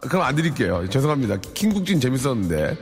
그럼 0.00 0.22
안 0.24 0.34
드릴게요. 0.34 0.88
죄송합니다. 0.90 1.36
킨국진 1.54 2.00
재밌었는데. 2.00 2.76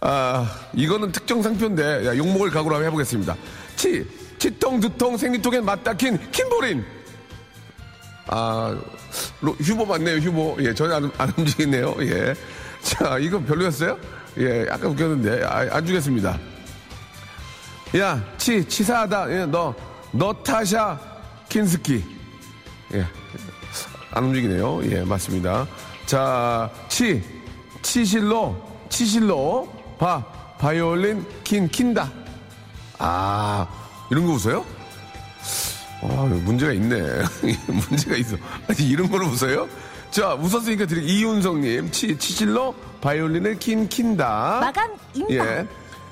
아, 0.00 0.50
이거는 0.74 1.12
특정 1.12 1.40
상표인데, 1.40 2.04
야, 2.06 2.16
욕먹을 2.16 2.50
각오로 2.50 2.74
한번 2.74 2.86
해보겠습니다. 2.88 3.36
치, 3.76 4.04
치통, 4.38 4.80
두통, 4.80 5.16
생리통엔 5.16 5.64
맞다, 5.64 5.92
킨, 5.94 6.18
킨보린! 6.30 6.84
아, 8.26 8.76
로- 9.40 9.52
휴보 9.54 9.84
맞네요, 9.86 10.16
휴보. 10.18 10.56
예, 10.60 10.74
전혀 10.74 10.96
안, 10.96 11.10
안 11.18 11.32
움직이네요, 11.36 11.94
예. 12.00 12.34
자, 12.82 13.18
이거 13.18 13.40
별로였어요? 13.40 13.98
예, 14.38 14.66
약간 14.68 14.90
웃겼는데, 14.90 15.44
아, 15.44 15.66
안 15.76 15.84
주겠습니다. 15.86 16.38
야, 17.96 18.22
치, 18.36 18.66
치사하다. 18.68 19.30
예, 19.32 19.46
너, 19.46 19.74
너 20.12 20.32
타샤, 20.42 20.98
킨스키. 21.48 22.04
예, 22.94 23.06
안 24.12 24.24
움직이네요. 24.24 24.82
예, 24.90 25.02
맞습니다. 25.04 25.66
자, 26.06 26.70
치, 26.88 27.22
치실로, 27.82 28.62
치실로, 28.90 29.72
바, 29.98 30.22
바이올린, 30.58 31.24
킨, 31.44 31.66
킨다. 31.68 32.10
아, 32.98 33.66
이런 34.10 34.26
거 34.26 34.32
웃어요? 34.32 34.64
아, 36.02 36.28
문제가 36.44 36.72
있네. 36.72 36.96
문제가 37.66 38.16
있어. 38.16 38.36
아니, 38.68 38.88
이런 38.88 39.10
걸 39.10 39.22
웃어요? 39.24 39.68
자, 40.10 40.34
웃었으니까 40.34 40.86
드리 40.86 41.04
이윤성님, 41.04 41.90
치, 41.90 42.16
치실로, 42.16 42.74
바이올린을 43.00 43.58
킨, 43.58 43.88
킨다. 43.88 44.58
마감입니다. 44.60 45.58
예. 45.60 45.66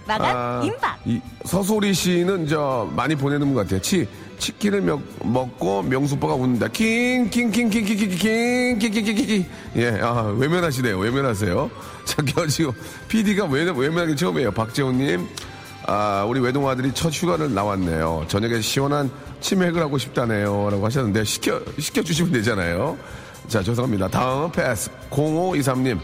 마감 0.07 0.63
임박. 0.63 0.99
이 1.05 1.21
서소리 1.45 1.93
씨는 1.93 2.47
저 2.47 2.89
많이 2.95 3.17
보내는 3.17 3.53
것 3.55 3.63
같아요. 3.63 3.81
치 3.81 4.07
치킨을 4.39 4.83
먹, 4.83 5.03
먹고 5.25 5.83
명수빠가 5.83 6.35
웃는다. 6.35 6.69
킹 6.69 7.29
킹 7.31 7.51
킹 7.51 7.71
킹 7.71 7.85
킹 7.85 7.97
킹 7.97 8.09
킹 8.11 8.79
킹 8.79 8.93
킹 8.93 9.05
킹 9.05 9.27
킹 9.27 9.47
예, 9.77 9.99
아, 10.01 10.33
외면하시네요. 10.37 10.97
외면하세요. 10.99 11.71
자, 12.05 12.23
지금 12.49 12.73
PD가 13.09 13.47
외면 13.47 13.77
외면하기 13.77 14.15
처음이에요. 14.15 14.53
박재훈님. 14.53 15.27
아, 15.87 16.25
우리 16.29 16.41
외동 16.41 16.69
아들이 16.69 16.93
첫 16.93 17.13
휴가를 17.13 17.55
나왔네요. 17.55 18.25
저녁에 18.29 18.61
시원한 18.61 19.09
치맥을 19.41 19.81
하고 19.81 19.99
싶다네요. 19.99 20.69
라고 20.71 20.85
하셨는데, 20.85 21.23
시켜, 21.25 21.61
시켜주시면 21.79 22.33
되잖아요. 22.33 22.99
자, 23.47 23.63
죄송합니다. 23.63 24.09
다음 24.09 24.51
패스. 24.51 24.91
0523님. 25.11 25.99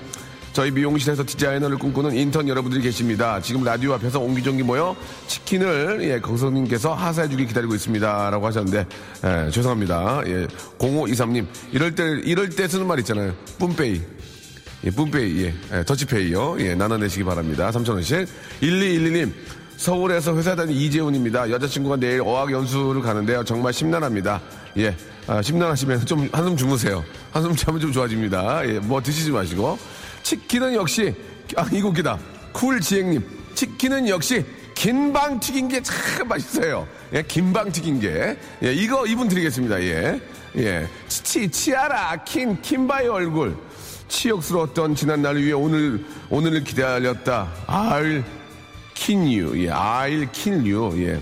저희 0.53 0.71
미용실에서 0.71 1.25
디자이너를 1.25 1.79
꿈꾸는 1.79 2.15
인턴 2.15 2.47
여러분들이 2.47 2.83
계십니다. 2.83 3.41
지금 3.41 3.65
라디오 3.65 3.95
앞에서 3.95 4.21
옹기종기 4.21 4.63
모여 4.63 4.95
치킨을, 5.27 5.99
예, 6.03 6.21
강성님께서 6.21 6.95
하사해주기 6.95 7.47
기다리고 7.47 7.75
있습니다. 7.75 8.31
라고 8.31 8.47
하셨는데, 8.47 8.87
예, 9.25 9.51
죄송합니다. 9.51 10.23
예, 10.27 10.47
0523님. 10.79 11.47
이럴 11.73 11.95
때, 11.95 12.21
이럴 12.25 12.51
때 12.51 12.69
쓰는 12.69 12.87
말 12.87 12.99
있잖아요. 13.01 13.33
뿜페이. 13.59 14.01
예, 14.85 14.91
뿜페이, 14.91 15.43
예, 15.43 15.55
예, 15.73 15.85
더치페이요. 15.85 16.57
예, 16.61 16.75
나눠내시기 16.75 17.25
바랍니다. 17.25 17.71
3,000원씩. 17.71 18.29
1212님. 18.61 19.33
서울에서 19.87 20.37
회사 20.37 20.55
다니는 20.55 20.81
이재훈입니다. 20.81 21.51
여자친구가 21.51 21.97
내일 21.97 22.21
어학연수를 22.23 23.03
가는데요. 23.03 23.43
정말 23.43 23.73
심란합니다. 23.73 24.41
예, 24.79 24.97
아, 25.27 25.43
심란하시면 25.43 26.07
좀 26.07 26.29
한숨 26.33 26.57
주무세요. 26.57 27.05
한숨 27.33 27.57
자면 27.57 27.81
좀 27.81 27.91
좋아집니다. 27.91 28.65
예, 28.69 28.79
뭐 28.79 29.03
드시지 29.03 29.33
마시고. 29.33 29.77
치킨은 30.23 30.75
역시, 30.75 31.13
아, 31.57 31.67
이곡기다. 31.73 32.17
쿨지행님. 32.53 33.27
치킨은 33.55 34.09
역시 34.09 34.45
긴방 34.77 35.41
튀긴 35.41 35.67
게 35.67 35.81
참 35.83 36.29
맛있어요. 36.29 36.87
예, 37.13 37.23
긴방 37.23 37.73
튀긴 37.73 37.99
게. 37.99 38.39
예, 38.63 38.73
이거 38.73 39.05
이분 39.05 39.27
드리겠습니다. 39.27 39.83
예. 39.83 40.21
예. 40.59 40.89
치, 41.09 41.51
치아라, 41.51 42.23
킨, 42.25 42.61
킨바의 42.63 43.09
얼굴. 43.09 43.57
치욕스러웠던 44.07 44.95
지난날을 44.95 45.43
위해 45.43 45.55
오늘, 45.55 46.05
오늘을 46.31 46.63
기다렸다. 46.63 47.51
알, 47.67 48.23
킨유. 48.95 49.65
예, 49.65 49.71
kill 50.33 50.73
you. 50.73 51.03
예. 51.05 51.21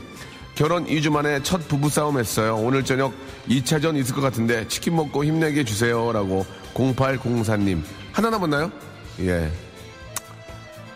결혼 0.55 0.85
2주 0.85 1.11
만에 1.11 1.43
첫 1.43 1.67
부부싸움 1.69 2.19
했어요. 2.19 2.57
오늘 2.57 2.85
저녁 2.85 3.15
2차전 3.49 3.97
있을 3.97 4.15
것 4.15 4.21
같은데 4.21 4.69
치킨 4.69 4.95
먹고 4.95 5.25
힘내게 5.25 5.61
해주세요. 5.61 6.13
라고 6.13 6.45
0804님. 6.75 7.83
하나 8.13 8.31
남았나요? 8.31 8.71
예. 9.21 9.51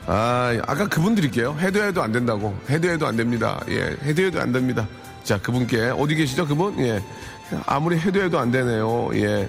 아, 0.07 0.55
아까 0.67 0.87
그분 0.87 1.15
드릴게요. 1.15 1.57
해도 1.59 1.83
해도 1.83 2.03
안 2.03 2.13
된다고. 2.13 2.55
해도 2.69 2.91
해도 2.91 3.07
안 3.07 3.17
됩니다. 3.17 3.59
예. 3.71 3.97
해도 4.03 4.23
해도 4.23 4.41
안 4.41 4.53
됩니다. 4.53 4.87
자, 5.23 5.41
그분께. 5.41 5.95
어디 5.97 6.15
계시죠, 6.15 6.47
그분? 6.47 6.79
예. 6.81 7.03
아무리 7.65 7.99
해도 7.99 8.21
해도 8.21 8.39
안 8.39 8.51
되네요. 8.51 9.11
예. 9.15 9.49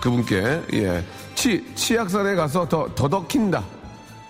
그분께. 0.00 0.62
예. 0.72 1.04
치, 1.36 1.64
치약산에 1.76 2.34
가서 2.34 2.68
더, 2.68 2.88
더덕 2.94 3.28
킨다. 3.28 3.62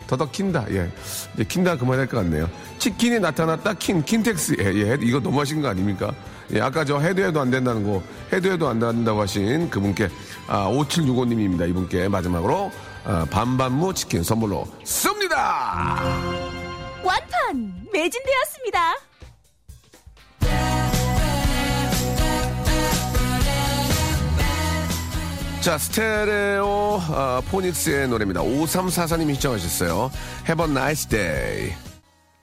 더덕 0.06 0.32
킨다. 0.32 0.64
예. 0.70 0.90
이제 1.34 1.44
킨다 1.44 1.76
그만할 1.76 2.06
것 2.06 2.18
같네요. 2.18 2.48
치킨이 2.78 3.20
나타났다. 3.20 3.74
킨, 3.74 4.04
킨텍스. 4.04 4.56
예, 4.60 4.64
예. 4.64 4.98
이거 5.00 5.20
너무 5.20 5.40
하신 5.40 5.62
거 5.62 5.68
아닙니까? 5.68 6.12
예, 6.52 6.60
아까 6.60 6.84
저 6.84 6.98
해도 6.98 7.22
해도 7.22 7.40
안 7.40 7.50
된다는 7.50 7.82
거, 7.82 8.02
해도 8.32 8.52
해도 8.52 8.68
안 8.68 8.78
된다고 8.78 9.20
하신 9.20 9.68
그분께, 9.68 10.08
아, 10.46 10.68
5765님입니다. 10.68 11.68
이분께 11.68 12.08
마지막으로, 12.08 12.70
아, 13.04 13.26
반반무 13.30 13.94
치킨 13.94 14.22
선물로 14.22 14.66
씁니다! 14.84 16.00
완판 17.02 17.74
매진되었습니다. 17.92 18.94
자, 25.66 25.78
Stereo 25.78 27.00
아, 27.08 27.42
Phonics의 27.50 28.06
노래입니다. 28.06 28.40
5344님이 28.40 29.34
시청하셨어요. 29.34 30.12
Have 30.48 30.64
a 30.64 30.70
nice 30.70 31.08
day. 31.08 31.74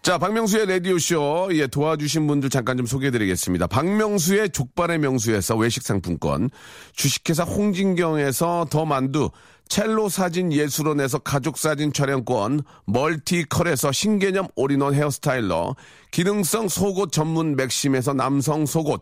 자, 0.02 0.18
박명수의 0.18 0.66
라디오쇼. 0.66 1.52
예, 1.54 1.68
도와주신 1.68 2.28
분들 2.28 2.50
잠깐 2.50 2.76
좀 2.76 2.86
소개해드리겠습니다. 2.86 3.68
박명수의 3.68 4.50
족발의 4.50 5.00
명수에서 5.00 5.56
외식 5.56 5.84
상품권, 5.84 6.50
주식회사 6.98 7.44
홍진경에서 7.44 8.68
더 8.70 8.84
만두, 8.84 9.30
첼로 9.70 10.10
사진 10.10 10.52
예술원에서 10.52 11.20
가족 11.20 11.58
사진 11.58 11.94
촬영권, 11.94 12.64
멀티컬에서 12.88 13.94
신개념 13.94 14.48
all-in-one 14.58 14.96
hair 14.96 15.25
styler, 15.25 15.78
기능성 16.12 16.68
속옷 16.68 17.14
전문 17.14 17.56
맥심에서 17.56 18.14
남성 18.14 18.66
속옷, 18.66 19.02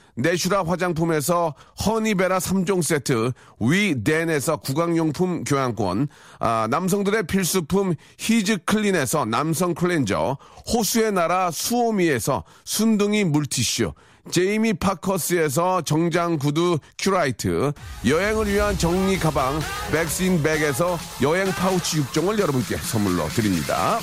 내슈라 0.21 0.63
화장품에서 0.63 1.55
허니베라 1.85 2.39
3종 2.39 2.81
세트, 2.83 3.31
위덴에서 3.59 4.57
구강용품 4.57 5.43
교환권, 5.43 6.07
아, 6.39 6.67
남성들의 6.69 7.27
필수품 7.27 7.95
His 8.17 8.59
Clean에서 8.65 9.25
남성 9.25 9.73
클렌저, 9.73 10.37
호수의 10.73 11.11
나라 11.11 11.51
수오미에서 11.51 12.43
순둥이 12.63 13.25
물티슈, 13.25 13.93
제이미 14.29 14.73
파커스에서 14.73 15.81
정장 15.81 16.37
구두 16.37 16.77
큐라이트, 16.99 17.73
여행을 18.05 18.47
위한 18.47 18.77
정리 18.77 19.17
가방 19.17 19.59
Bags 19.91 20.26
in 20.26 20.43
Bag에서 20.43 20.97
여행 21.21 21.51
파우치 21.51 22.03
6종을 22.03 22.39
여러분께 22.39 22.77
선물로 22.77 23.27
드립니다. 23.29 23.99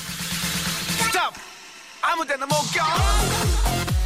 Stop! 1.06 1.32
아무 2.02 2.26
데나 2.26 2.46
못 2.46 2.54
껴! 2.74 3.97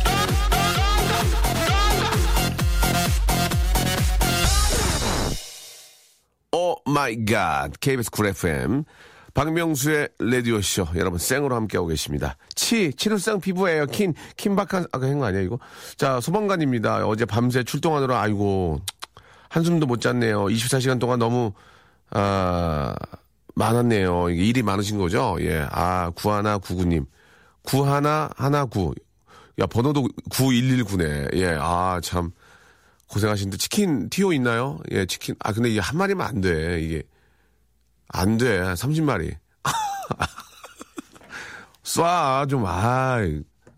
Oh 6.54 6.76
my 6.90 7.24
god 7.24 7.72
KBS 7.80 8.10
Cool 8.10 8.26
FM 8.26 8.84
박명수의 9.34 10.10
라디오쇼 10.18 10.88
여러분 10.96 11.18
생으로 11.18 11.56
함께하고 11.56 11.88
계십니다. 11.88 12.36
치 12.54 12.92
치료성 12.92 13.40
피부예요. 13.40 13.86
킨 13.86 14.12
킨박한 14.36 14.86
아까 14.92 15.06
한 15.06 15.18
거 15.18 15.24
아니야 15.24 15.40
이거? 15.40 15.58
자 15.96 16.20
소방관입니다. 16.20 17.06
어제 17.06 17.24
밤새 17.24 17.64
출동하느라 17.64 18.20
아이고 18.20 18.80
한숨도 19.48 19.86
못 19.86 20.00
잤네요. 20.02 20.44
24시간 20.46 21.00
동안 21.00 21.18
너무 21.18 21.52
아 22.10 22.94
많았네요. 23.54 24.28
이게 24.30 24.44
일이 24.44 24.62
많으신 24.62 24.98
거죠? 24.98 25.36
예. 25.40 25.66
아 25.70 26.10
구하나 26.14 26.58
구구님 26.58 27.06
구하나 27.62 28.28
하나 28.36 28.66
구. 28.66 28.94
야 29.58 29.64
번호도 29.66 30.06
9119네. 30.30 31.34
예. 31.36 31.56
아 31.58 32.00
참. 32.02 32.32
고생하시는데 33.12 33.58
치킨 33.58 34.08
티오 34.08 34.32
있나요? 34.32 34.78
예, 34.90 35.04
치킨. 35.04 35.34
아, 35.40 35.52
근데 35.52 35.68
이게 35.68 35.80
한 35.80 35.98
마리면 35.98 36.26
안 36.26 36.40
돼. 36.40 36.80
이게 36.80 37.02
안 38.08 38.38
돼. 38.38 38.60
30마리. 38.60 39.36
쏴 41.84 42.48
좀. 42.48 42.64
아, 42.66 43.18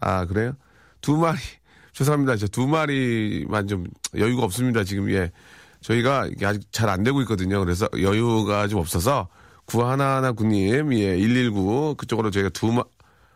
아 0.01 0.25
그래요? 0.27 0.55
두 1.01 1.16
마리. 1.16 1.38
죄송합니다. 1.92 2.37
저 2.37 2.47
두 2.49 2.66
마리만 2.68 3.66
좀 3.66 3.87
여유가 4.16 4.44
없습니다. 4.44 4.85
지금 4.85 5.11
예. 5.11 5.33
저희가 5.81 6.27
이게 6.27 6.47
아직 6.47 6.62
잘 6.73 6.88
안 6.88 7.03
되고 7.03 7.20
있거든요. 7.23 7.59
그래서 7.61 7.88
여유가 8.01 8.68
좀 8.68 8.79
없어서 8.79 9.29
구하나하나 9.66 10.33
군님 10.33 10.92
예, 10.94 11.16
119 11.16 11.97
그쪽으로 11.99 12.31
저희가 12.31 12.51
두 12.51 12.73
마, 12.73 12.85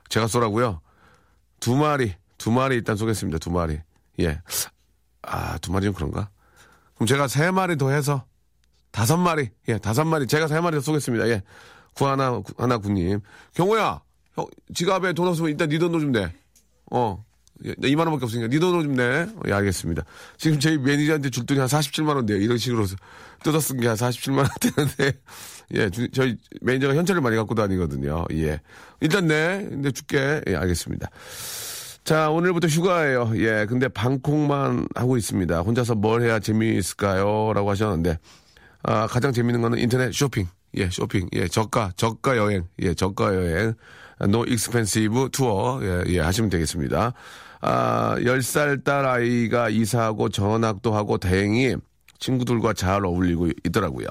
제가 0.09 0.29
쏘라고요. 0.29 0.81
두 1.61 1.77
마리, 1.77 2.15
두 2.39 2.51
마리 2.53 2.77
일단 2.77 2.97
쏘겠습니다. 2.97 3.39
두 3.39 3.51
마리. 3.51 3.79
예. 4.21 4.41
아, 5.31 5.59
두 5.59 5.73
마리는 5.73 5.93
그런가? 5.93 6.31
그럼 6.95 7.07
제가 7.07 7.29
세 7.29 7.51
마리 7.51 7.77
더 7.77 7.91
해서 7.91 8.25
다섯 8.91 9.17
마리, 9.17 9.51
예, 9.69 9.79
다섯 9.79 10.05
마리. 10.05 10.27
제가 10.27 10.49
세 10.49 10.61
마리 10.61 10.77
더 10.77 10.81
쏘겠습니다. 10.81 11.29
예. 11.29 11.43
구하나, 11.95 12.31
구- 12.38 12.55
하나 12.59 12.79
군님. 12.79 13.21
경호야, 13.55 14.01
형, 14.35 14.47
지갑에 14.75 15.12
돈 15.12 15.29
없으면 15.29 15.51
일단 15.51 15.69
네 15.69 15.79
돈으로 15.79 16.01
좀 16.01 16.12
내. 16.12 16.33
어. 16.91 17.25
예, 17.64 17.75
나 17.77 17.88
2만 17.88 18.01
원밖에 18.07 18.25
없으니까 18.25 18.49
네 18.49 18.59
돈으로 18.59 18.83
좀 18.85 18.95
내. 18.95 19.03
어, 19.23 19.41
예, 19.49 19.53
알겠습니다. 19.53 20.05
지금 20.37 20.59
저희 20.61 20.79
매니저한테 20.79 21.31
줄 21.31 21.45
돈이 21.45 21.59
한 21.59 21.69
47만 21.69 22.14
원 22.14 22.25
돼요. 22.25 22.38
이런 22.38 22.57
식으로 22.57 22.87
뜯어 23.43 23.59
쓴 23.61 23.79
게 23.81 23.88
한 23.88 23.97
47만 23.97 24.38
원 24.38 24.49
되는데. 24.61 25.19
예, 25.75 25.91
주- 25.91 26.11
저희 26.12 26.37
매니저가 26.62 26.95
현찰을 26.95 27.21
많이 27.21 27.37
갖고 27.37 27.55
다니거든요. 27.55 28.25
예. 28.33 28.61
일단 29.01 29.27
내. 29.27 29.67
근데 29.69 29.91
줄게. 29.91 30.41
예, 30.47 30.55
알겠습니다. 30.57 31.09
자, 32.09 32.31
오늘부터 32.31 32.68
휴가예요. 32.68 33.33
예, 33.35 33.66
근데 33.68 33.87
방콕만 33.87 34.88
하고 34.94 35.18
있습니다. 35.18 35.61
혼자서 35.61 35.94
뭘 35.94 36.23
해야 36.23 36.38
재미있을까요? 36.38 37.53
라고 37.53 37.68
하셨는데, 37.68 38.18
아, 38.83 39.07
가장 39.07 39.31
재밌는 39.31 39.61
거는 39.61 39.79
인터넷 39.79 40.11
쇼핑. 40.14 40.49
예, 40.79 40.88
쇼핑. 40.88 41.29
예, 41.35 41.47
저가, 41.49 41.92
저가 41.97 42.38
여행. 42.38 42.66
예, 42.79 42.94
저가 42.94 43.35
여행. 43.35 43.75
No 44.31 44.47
expensive 44.47 45.29
tour. 45.33 45.81
예, 45.83 46.05
예, 46.07 46.21
하시면 46.21 46.49
되겠습니다. 46.49 47.12
아, 47.61 48.16
10살 48.21 48.85
딸 48.85 49.05
아이가 49.05 49.68
이사하고 49.68 50.31
전학도 50.31 50.94
하고 50.94 51.18
다행히 51.18 51.77
친구들과 52.21 52.73
잘 52.73 53.05
어울리고 53.05 53.49
있더라고요. 53.66 54.07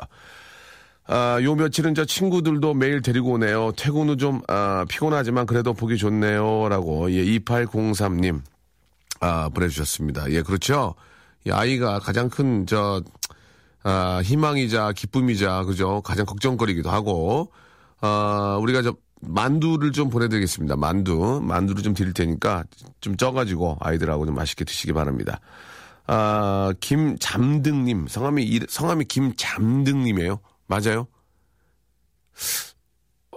아, 1.07 1.39
요 1.41 1.55
며칠은 1.55 1.95
저 1.95 2.03
친구들도 2.05 2.73
매일 2.73 3.01
데리고 3.01 3.31
오네요. 3.33 3.71
퇴근 3.77 4.09
후 4.09 4.17
좀, 4.17 4.41
아, 4.47 4.85
피곤하지만 4.89 5.45
그래도 5.45 5.73
보기 5.73 5.97
좋네요. 5.97 6.67
라고, 6.69 7.09
예, 7.11 7.23
2803님, 7.23 8.41
아, 9.21 9.47
보내주셨습니다. 9.49 10.29
예, 10.31 10.41
그렇죠. 10.41 10.95
이 11.45 11.51
아이가 11.51 11.99
가장 11.99 12.29
큰, 12.29 12.65
저, 12.65 13.01
아, 13.83 14.21
희망이자 14.23 14.91
기쁨이자, 14.91 15.63
그죠. 15.63 16.01
가장 16.01 16.25
걱정거리기도 16.25 16.89
하고, 16.89 17.51
아, 18.01 18.57
우리가 18.61 18.81
저, 18.81 18.93
만두를 19.21 19.93
좀 19.93 20.09
보내드리겠습니다. 20.11 20.75
만두. 20.75 21.41
만두를 21.41 21.81
좀 21.81 21.93
드릴 21.95 22.13
테니까 22.13 22.65
좀 23.01 23.17
쪄가지고 23.17 23.77
아이들하고 23.79 24.25
좀 24.27 24.35
맛있게 24.35 24.63
드시기 24.63 24.93
바랍니다. 24.93 25.39
아, 26.05 26.71
김잠등님. 26.81 28.07
성함이, 28.09 28.43
이- 28.43 28.59
성함이 28.69 29.05
김잠등님이에요. 29.05 30.39
맞아요? 30.67 31.07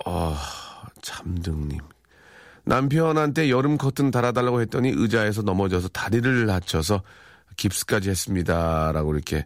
어, 0.06 0.36
잠등님. 1.02 1.80
남편한테 2.64 3.50
여름 3.50 3.76
커튼 3.78 4.10
달아달라고 4.10 4.60
했더니 4.60 4.92
의자에서 4.94 5.42
넘어져서 5.42 5.88
다리를 5.88 6.46
다쳐서 6.46 7.02
깁스까지 7.56 8.10
했습니다. 8.10 8.92
라고 8.92 9.14
이렇게 9.14 9.44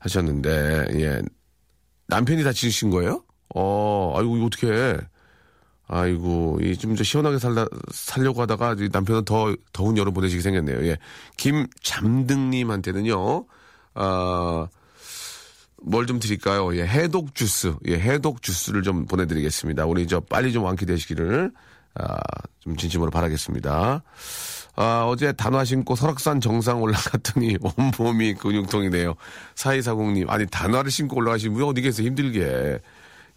하셨는데, 0.00 0.88
예. 1.00 1.22
남편이 2.08 2.42
다치신 2.44 2.90
거예요? 2.90 3.24
어, 3.54 4.14
아이고, 4.16 4.36
이거 4.36 4.46
어떡해. 4.46 4.98
아이고, 5.88 6.58
이좀더 6.62 7.02
시원하게 7.02 7.38
살다, 7.38 7.66
살려고 7.92 8.42
하다가 8.42 8.76
이 8.78 8.90
남편은 8.92 9.24
더, 9.24 9.56
더운 9.72 9.96
여름 9.96 10.12
보내시게 10.12 10.42
생겼네요. 10.42 10.86
예. 10.86 10.98
김잠등님한테는요, 11.38 13.46
아, 13.94 14.68
뭘 15.82 16.06
좀 16.06 16.18
드릴까요? 16.18 16.74
예, 16.76 16.86
해독 16.86 17.34
주스, 17.34 17.74
예, 17.86 17.98
해독 17.98 18.42
주스를 18.42 18.82
좀 18.82 19.06
보내드리겠습니다. 19.06 19.86
우리 19.86 20.06
저 20.06 20.20
빨리 20.20 20.52
좀 20.52 20.64
완쾌되시기를, 20.64 21.52
아, 21.94 22.16
좀 22.60 22.76
진심으로 22.76 23.10
바라겠습니다. 23.10 24.02
아, 24.76 25.04
어제 25.08 25.32
단화 25.32 25.64
신고 25.64 25.96
설악산 25.96 26.40
정상 26.40 26.80
올라갔더니 26.82 27.56
온몸이 27.76 28.34
근육통이네요. 28.34 29.14
사이사공님, 29.56 30.30
아니, 30.30 30.46
단화를 30.46 30.90
신고 30.90 31.16
올라가시면 31.16 31.58
왜 31.58 31.64
어디 31.64 31.80
계세요? 31.80 32.06
힘들게. 32.06 32.78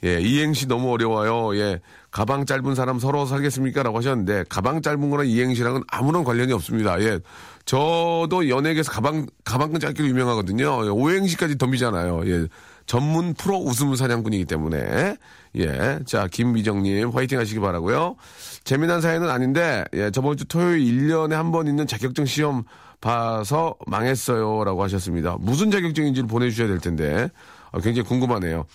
예, 0.03 0.19
이행시 0.19 0.67
너무 0.67 0.91
어려워요. 0.91 1.55
예, 1.59 1.79
가방 2.09 2.45
짧은 2.45 2.73
사람 2.75 2.99
서로 2.99 3.25
살겠습니까? 3.25 3.83
라고 3.83 3.97
하셨는데, 3.99 4.45
가방 4.49 4.81
짧은 4.81 5.09
거랑 5.09 5.27
이행시랑은 5.27 5.83
아무런 5.87 6.23
관련이 6.23 6.51
없습니다. 6.53 6.99
예, 7.01 7.19
저도 7.65 8.49
연예계에서 8.49 8.91
가방, 8.91 9.27
가방 9.43 9.77
짧기로 9.77 10.07
유명하거든요. 10.07 10.85
예, 10.85 10.89
오행시까지 10.89 11.57
덤비잖아요. 11.57 12.23
예, 12.25 12.47
전문 12.87 13.33
프로 13.35 13.57
웃음 13.57 13.95
사냥꾼이기 13.95 14.45
때문에. 14.45 15.15
예, 15.57 15.99
자, 16.05 16.27
김미정님, 16.27 17.09
화이팅 17.09 17.37
하시기 17.37 17.59
바라고요 17.59 18.15
재미난 18.63 19.01
사연은 19.01 19.29
아닌데, 19.29 19.83
예, 19.93 20.09
저번 20.11 20.35
주 20.35 20.45
토요일 20.45 20.79
1년에 20.81 21.33
한 21.33 21.51
번 21.51 21.67
있는 21.67 21.85
자격증 21.85 22.25
시험 22.25 22.63
봐서 23.01 23.75
망했어요. 23.87 24.63
라고 24.63 24.83
하셨습니다. 24.83 25.37
무슨 25.39 25.69
자격증인지를 25.71 26.27
보내주셔야 26.27 26.67
될 26.67 26.79
텐데, 26.79 27.29
아, 27.71 27.79
굉장히 27.79 28.07
궁금하네요. 28.07 28.65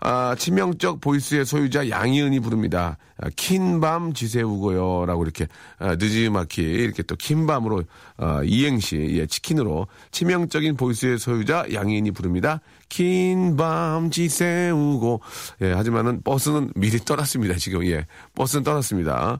아, 0.00 0.34
치명적 0.38 1.00
보이스의 1.00 1.46
소유자 1.46 1.88
양희은이 1.88 2.40
부릅니다. 2.40 2.98
아, 3.18 3.28
킨밤 3.34 4.12
지새우고요. 4.12 5.06
라고 5.06 5.24
이렇게, 5.24 5.46
아, 5.78 5.96
느지막히 5.96 6.62
이렇게 6.62 7.02
또 7.02 7.16
킨밤으로, 7.16 7.84
아, 8.18 8.42
이행시, 8.44 8.96
예, 9.18 9.26
치킨으로 9.26 9.86
치명적인 10.10 10.76
보이스의 10.76 11.18
소유자 11.18 11.64
양희은이 11.72 12.10
부릅니다. 12.10 12.60
킨밤 12.88 14.10
지새우고. 14.10 15.22
예, 15.62 15.72
하지만은 15.72 16.22
버스는 16.22 16.72
미리 16.74 16.98
떠났습니다. 16.98 17.54
지금, 17.56 17.86
예. 17.86 18.06
버스는 18.34 18.64
떠났습니다. 18.64 19.38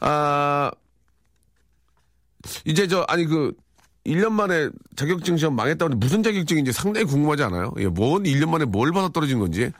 아, 0.00 0.70
이제 2.64 2.88
저, 2.88 3.04
아니 3.08 3.26
그, 3.26 3.52
1년 4.06 4.32
만에 4.32 4.68
자격증 4.96 5.36
시험 5.36 5.56
망했다고 5.56 5.86
하는데 5.86 6.04
무슨 6.04 6.22
자격증인지 6.22 6.72
상당히 6.72 7.06
궁금하지 7.06 7.42
않아요? 7.44 7.72
예, 7.78 7.86
뭔 7.86 8.24
1년 8.24 8.48
만에 8.48 8.64
뭘 8.64 8.92
받아 8.92 9.08
떨어진 9.08 9.38
건지. 9.38 9.70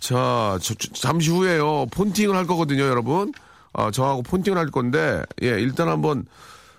자, 0.00 0.58
저, 0.60 0.74
저, 0.74 0.92
잠시 0.92 1.30
후에요. 1.30 1.86
폰팅을 1.92 2.36
할 2.36 2.46
거거든요, 2.46 2.82
여러분. 2.82 3.32
아, 3.72 3.90
저하고 3.90 4.22
폰팅을 4.22 4.58
할 4.58 4.70
건데, 4.70 5.22
예, 5.42 5.48
일단 5.60 5.88
한번 5.88 6.26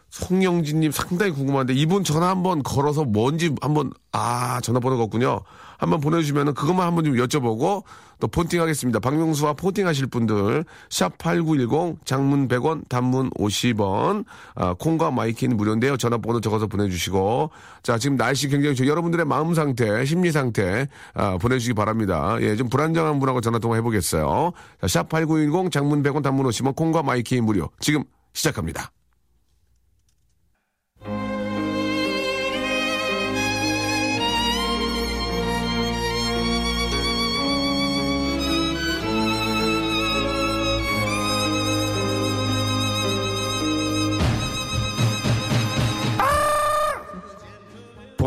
송영진님 0.10 0.92
상당히 0.92 1.32
궁금한데 1.34 1.74
이분 1.74 2.04
전화 2.06 2.30
한번 2.30 2.64
걸어서 2.64 3.04
뭔지 3.04 3.54
한번 3.62 3.92
아 4.14 4.62
전화번호가 4.62 5.04
없군요. 5.04 5.42
한번 5.78 6.00
보내주시면 6.02 6.54
그것만 6.54 6.86
한번 6.88 7.06
좀 7.06 7.16
여쭤보고 7.16 7.84
또 8.20 8.28
폰팅 8.28 8.62
하겠습니다. 8.62 9.00
박명수와 9.00 9.54
폰팅 9.54 9.88
하실 9.88 10.08
분들 10.08 10.64
샵 10.90 11.18
#8910 11.18 11.98
장문 12.06 12.48
100원, 12.48 12.88
단문 12.88 13.30
50원, 13.32 14.26
아, 14.56 14.74
콩과 14.74 15.12
myK는 15.12 15.58
무료인데요. 15.58 15.98
전화번호 15.98 16.40
적어서 16.40 16.68
보내주시고 16.68 17.50
자 17.84 17.98
지금 17.98 18.18
날씨 18.18 18.48
굉장히 18.48 18.76
좋 18.76 18.88
여러분들의 18.88 19.26
마음 19.26 19.54
상태, 19.54 20.06
심리 20.06 20.32
상태 20.32 20.88
아, 21.14 21.38
보내주시기 21.38 21.74
바랍니다. 21.74 22.38
예, 22.42 22.56
좀 22.56 22.70
불안정한 22.70 23.20
분하고 23.20 23.42
전화 23.42 23.60
통화 23.60 23.76
해보겠어요. 23.76 24.52
샵 24.88 25.10
#8910 25.10 25.72
장문 25.72 26.04
100원, 26.04 26.24
단문 26.24 26.46
50원, 26.48 26.76
콩과 26.76 27.04
myK 27.04 27.42
무료 27.42 27.70
지금 27.80 28.04
시작합니다. 28.34 28.92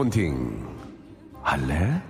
폰팅 0.08 0.66
할래? 1.42 2.00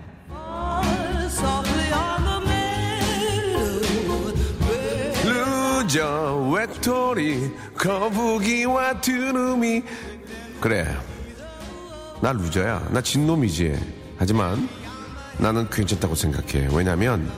Loser 5.24 6.50
외톨이 6.52 7.50
거북이와 7.76 9.00
두루미 9.00 9.82
그래. 10.61 10.87
나 12.20 12.32
loser야. 12.32 12.88
나 12.90 13.00
진놈이지. 13.00 13.78
하지만 14.16 14.68
나는 15.38 15.68
괜찮다고 15.68 16.14
생각해. 16.14 16.68
왜냐면 16.72 17.30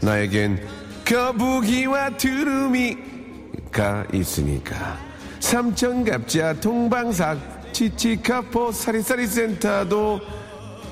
나에겐 0.00 0.66
거북이와 1.06 2.10
두루미가 2.16 4.06
있으니까. 4.12 4.98
삼천갑자 5.40 6.60
동방삭 6.60 7.53
치치카포 7.74 8.72
사리사리 8.72 9.26
센터도 9.26 10.20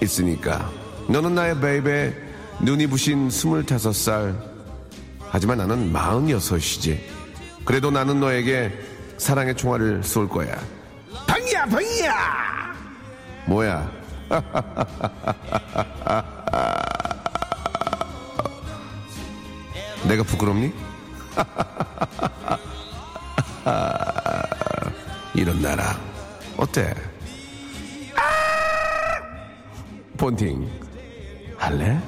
있으니까. 0.03 0.69
너는 1.09 1.35
나의 1.37 1.59
baby 1.61 2.13
눈이 2.61 2.89
부신 2.89 3.31
스물다섯 3.31 3.95
살. 3.95 4.35
하지만 5.31 5.59
나는 5.59 5.93
마흔여섯이지. 5.93 7.09
그래도 7.65 7.93
나는 7.93 8.19
너에게 8.19 8.73
사랑의 9.17 9.57
총알을 9.57 10.03
쏠 10.03 10.29
거야. 10.29 10.59
방이야 11.27 11.67
방이야! 11.67 12.75
뭐야? 13.47 13.89
내가 20.09 20.25
부끄럽니? 20.25 20.73
이런 25.35 25.63
나라 25.63 25.97
어때? 26.63 26.95
폰팅 30.17 30.71
할래? 31.57 32.01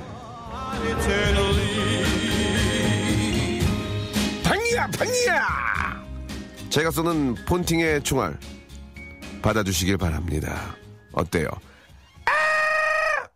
방이야 4.45 4.87
방이야 4.97 6.05
제가 6.71 6.93
쏘는 6.93 7.35
폰팅의 7.47 8.05
총알 8.05 8.38
받아주시길 9.43 9.99
바랍니다 9.99 10.77
어때요? 11.11 11.49
아! 12.27 13.27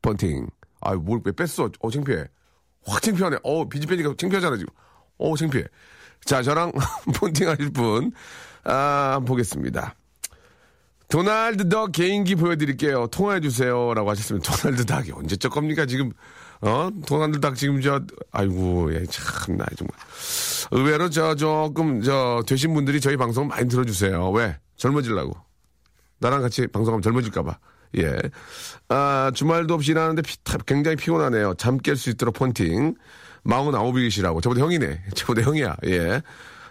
폰팅 0.00 0.48
아뭘 0.80 1.20
왜 1.22 1.32
뺐어 1.32 1.70
어 1.80 1.90
창피해 1.90 2.24
확 2.86 3.02
창피하네 3.02 3.36
어 3.42 3.68
비지 3.68 3.86
빼니까 3.86 4.14
창피하잖아 4.16 4.56
지금 4.56 4.72
어 5.18 5.36
창피해 5.36 5.64
자, 6.24 6.42
저랑 6.42 6.72
폰팅 7.14 7.48
하실 7.48 7.70
분, 7.70 8.10
아, 8.64 9.20
보겠습니다. 9.24 9.94
도날드 11.08 11.68
덕 11.68 11.92
개인기 11.92 12.34
보여드릴게요. 12.34 13.06
통화해주세요. 13.08 13.94
라고 13.94 14.10
하셨습니다. 14.10 14.52
도날드 14.56 14.84
덕이 14.84 15.12
언제적 15.12 15.52
겁니까? 15.52 15.86
지금, 15.86 16.10
어? 16.60 16.88
도날드 17.06 17.40
덕 17.40 17.54
지금 17.54 17.80
저, 17.80 18.00
아이고, 18.32 18.92
예, 18.94 19.04
참, 19.06 19.56
나 19.56 19.64
정말. 19.76 19.94
의외로 20.72 21.08
저, 21.10 21.34
조금, 21.36 22.02
저, 22.02 22.42
되신 22.46 22.74
분들이 22.74 23.00
저희 23.00 23.16
방송 23.16 23.46
많이 23.46 23.68
들어주세요. 23.68 24.30
왜? 24.32 24.58
젊어지려고. 24.76 25.36
나랑 26.18 26.42
같이 26.42 26.66
방송하면 26.66 27.02
젊어질까봐. 27.02 27.58
예. 27.98 28.16
아, 28.88 29.30
주말도 29.32 29.74
없이 29.74 29.92
일하는데 29.92 30.22
피- 30.22 30.42
타- 30.42 30.58
굉장히 30.66 30.96
피곤하네요. 30.96 31.54
잠 31.54 31.78
깰 31.78 31.94
수 31.96 32.10
있도록 32.10 32.34
폰팅. 32.34 32.94
마흔 33.44 33.74
아홉이시라고. 33.76 34.40
저보다 34.40 34.60
형이네. 34.60 35.02
저보다 35.14 35.42
형이야. 35.42 35.76
예. 35.86 36.20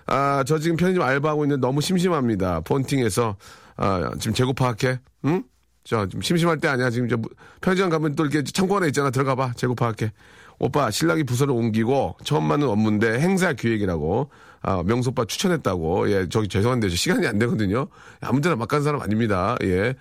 아, 0.07 0.43
저 0.45 0.59
지금 0.59 0.75
편의점 0.75 1.03
알바하고 1.03 1.45
있는데 1.45 1.61
너무 1.65 1.79
심심합니다. 1.79 2.61
폰팅에서, 2.61 3.37
아, 3.77 4.11
지금 4.19 4.33
재고 4.33 4.53
파악해? 4.53 4.99
응? 5.25 5.43
저, 5.83 6.05
지금 6.07 6.21
심심할 6.21 6.59
때 6.59 6.67
아니야. 6.67 6.89
지금 6.89 7.07
저 7.09 7.17
무- 7.17 7.29
편의점 7.61 7.89
가면 7.89 8.15
또 8.15 8.25
이렇게 8.25 8.43
창고 8.43 8.77
안에 8.77 8.87
있잖아. 8.87 9.09
들어가 9.11 9.35
봐. 9.35 9.51
재고 9.55 9.75
파악해. 9.75 10.11
오빠, 10.57 10.89
신랑이 10.89 11.23
부서를 11.25 11.53
옮기고 11.53 12.17
처음 12.23 12.45
맞는 12.45 12.67
업무인데 12.67 13.19
행사 13.19 13.53
기획이라고. 13.53 14.31
아, 14.61 14.81
명소빠 14.83 15.25
추천했다고. 15.25 16.09
예, 16.11 16.27
저기 16.29 16.47
죄송한데 16.47 16.89
저 16.89 16.95
시간이 16.95 17.27
안 17.27 17.37
되거든요. 17.39 17.87
아무 18.21 18.41
데나 18.41 18.55
막 18.55 18.67
가는 18.67 18.83
사람 18.83 19.01
아닙니다. 19.01 19.57
예. 19.63 19.93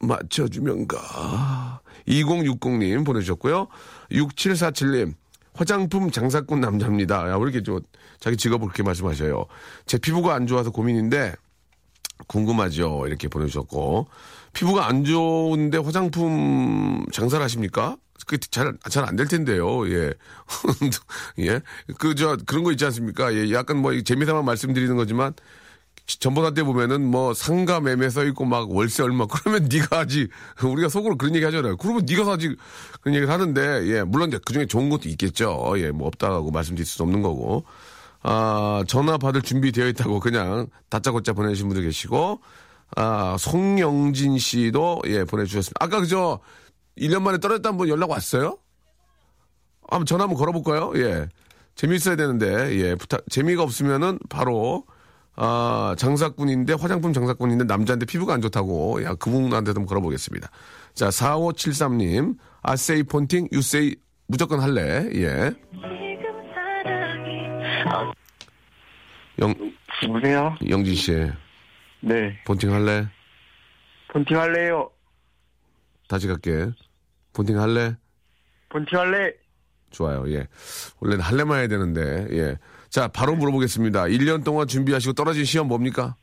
맞춰주면 0.00 0.86
가. 0.88 1.80
2060님 2.08 3.04
보내주셨고요. 3.04 3.68
6747님. 4.10 5.14
화장품 5.54 6.10
장사꾼 6.10 6.60
남자입니다. 6.60 7.28
야, 7.28 7.36
왜 7.36 7.42
이렇게 7.42 7.62
좀 7.62 7.80
자기 8.18 8.36
직업을 8.38 8.68
그렇게 8.68 8.82
말씀하셔요. 8.82 9.44
제 9.84 9.98
피부가 9.98 10.34
안 10.34 10.46
좋아서 10.46 10.70
고민인데 10.70 11.34
궁금하죠. 12.28 13.04
이렇게 13.06 13.28
보내주셨고. 13.28 14.08
피부가 14.52 14.86
안 14.86 15.04
좋은데 15.04 15.78
화장품 15.78 17.04
장사를 17.12 17.42
하십니까? 17.42 17.96
그 18.26 18.38
잘, 18.38 18.72
잘 18.90 19.04
안 19.04 19.16
될 19.16 19.26
텐데요. 19.26 19.88
예. 19.90 20.12
예. 21.40 21.60
그, 21.98 22.14
저, 22.14 22.36
그런 22.46 22.62
거 22.64 22.70
있지 22.72 22.84
않습니까? 22.84 23.34
예. 23.34 23.50
약간 23.52 23.78
뭐 23.78 23.92
재미삼아 24.00 24.42
말씀드리는 24.42 24.94
거지만 24.96 25.32
전보다 26.06 26.52
때 26.52 26.62
보면은 26.64 27.04
뭐 27.04 27.32
상가 27.32 27.80
매매 27.80 28.10
써 28.10 28.24
있고 28.24 28.44
막 28.44 28.70
월세 28.70 29.02
얼마 29.02 29.26
그러면 29.26 29.68
네가 29.70 30.00
하지 30.00 30.28
우리가 30.62 30.88
속으로 30.88 31.16
그런 31.16 31.34
얘기 31.34 31.44
하잖아요. 31.44 31.76
그러면 31.76 32.04
네가 32.06 32.24
사지 32.24 32.54
그런 33.00 33.14
얘기를 33.14 33.32
하는데 33.32 33.86
예 33.86 34.02
물론 34.02 34.28
이제 34.28 34.38
그 34.44 34.52
중에 34.52 34.66
좋은 34.66 34.90
것도 34.90 35.08
있겠죠. 35.08 35.74
예 35.78 35.90
뭐 35.92 36.08
없다고 36.08 36.50
말씀드릴 36.50 36.84
수 36.86 37.02
없는 37.04 37.22
거고 37.22 37.64
아 38.22 38.84
전화 38.86 39.18
받을 39.18 39.42
준비 39.42 39.72
되어 39.72 39.88
있다고 39.88 40.20
그냥 40.20 40.68
다짜고짜 40.90 41.32
보내주신 41.32 41.68
분들 41.68 41.84
계시고 41.84 42.40
아 42.96 43.36
송영진 43.38 44.38
씨도 44.38 45.02
예 45.06 45.24
보내주셨습니다. 45.24 45.84
아까 45.84 46.00
그저 46.00 46.40
1년 46.98 47.22
만에 47.22 47.38
떨어졌다는 47.38 47.78
분 47.78 47.88
연락 47.88 48.10
왔어요? 48.10 48.58
한번 49.88 50.06
전화 50.06 50.24
한번 50.24 50.38
걸어볼까요? 50.38 50.92
예. 50.96 51.28
재미있어야 51.74 52.16
되는데, 52.16 52.74
예. 52.78 52.94
부탁, 52.94 53.22
재미가 53.30 53.62
없으면은 53.62 54.18
바로, 54.28 54.84
아, 55.36 55.94
장사꾼인데, 55.98 56.74
화장품 56.74 57.12
장사꾼인데, 57.12 57.64
남자인데 57.64 58.06
피부가 58.06 58.34
안 58.34 58.40
좋다고, 58.40 59.02
야, 59.04 59.14
그분한테도 59.14 59.80
한번 59.80 59.86
걸어보겠습니다. 59.86 60.50
자, 60.94 61.08
4573님, 61.08 62.36
아세이 62.62 63.04
폰팅, 63.04 63.48
유세이, 63.52 63.96
무조건 64.26 64.60
할래, 64.60 65.08
예. 65.14 65.54
영, 69.40 69.54
누구세요? 70.02 70.56
영진 70.68 70.94
씨, 70.94 71.12
네. 72.00 72.38
폰팅 72.44 72.72
할래? 72.72 73.08
본팅 74.12 74.38
할래요. 74.38 74.90
다시 76.08 76.26
갈게. 76.28 76.70
폰팅 77.32 77.58
할래? 77.58 77.96
본팅 78.68 78.98
할래. 78.98 79.32
좋아요, 79.90 80.24
예. 80.30 80.46
원래는 81.00 81.22
할래만 81.24 81.58
해야 81.60 81.68
되는데, 81.68 82.26
예. 82.32 82.58
자, 82.90 83.08
바로 83.08 83.34
물어보겠습니다. 83.36 84.04
1년 84.04 84.44
동안 84.44 84.66
준비하시고 84.66 85.14
떨어진 85.14 85.44
시험 85.44 85.68
뭡니까? 85.68 86.16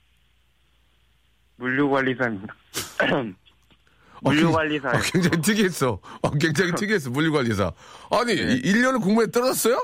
물류관리사입니다. 1.58 2.54
어, 3.12 3.26
물류관리사. 4.22 4.90
어, 4.90 5.00
굉장히 5.12 5.42
특이했어. 5.42 6.00
어, 6.22 6.32
굉장히 6.32 6.74
특이했어. 6.78 7.10
물류관리사. 7.10 7.72
아니, 8.12 8.34
이 8.34 8.62
1년을 8.62 9.02
공부에 9.02 9.28
떨어졌어요? 9.32 9.84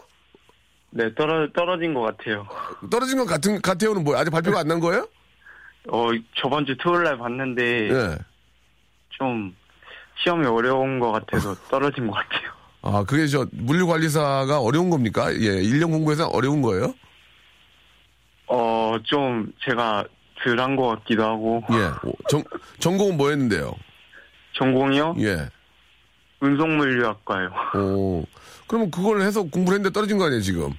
네, 0.97 1.13
떨어, 1.13 1.45
떨어진 1.51 1.93
것 1.93 2.01
같아요. 2.03 2.47
떨어진 2.89 3.17
것 3.17 3.25
같은, 3.25 3.61
같아요는 3.61 4.05
뭐야? 4.05 4.19
아직 4.21 4.31
발표가 4.31 4.59
안 4.61 4.67
난 4.69 4.79
거예요? 4.79 5.07
어, 5.91 6.07
저번 6.37 6.65
주 6.65 6.75
토요일 6.77 7.03
날 7.03 7.17
봤는데, 7.17 7.89
예. 7.89 8.17
좀, 9.09 9.53
시험이 10.23 10.47
어려운 10.47 10.99
것 10.99 11.11
같아서 11.11 11.53
떨어진 11.69 12.07
것 12.07 12.13
같아요. 12.13 12.49
아, 12.81 13.03
그게 13.03 13.27
저, 13.27 13.45
물류관리사가 13.51 14.61
어려운 14.61 14.89
겁니까? 14.89 15.33
예, 15.33 15.61
1년 15.61 15.91
공부해서 15.91 16.27
어려운 16.29 16.61
거예요? 16.61 16.93
어, 18.47 18.95
좀, 19.03 19.51
제가 19.65 20.05
덜 20.43 20.57
한 20.59 20.77
것 20.77 20.87
같기도 20.87 21.23
하고, 21.25 21.61
예. 21.71 22.07
오, 22.07 22.13
전, 22.29 22.41
전공은 22.79 23.17
뭐 23.17 23.29
했는데요? 23.31 23.73
전공이요? 24.53 25.15
예. 25.19 25.49
운송물류학과요. 26.39 27.49
오. 27.75 28.23
그러면 28.67 28.91
그걸 28.91 29.21
해서 29.21 29.41
공부를 29.43 29.77
했는데 29.79 29.91
떨어진 29.91 30.17
거 30.17 30.25
아니에요, 30.25 30.41
지금? 30.41 30.71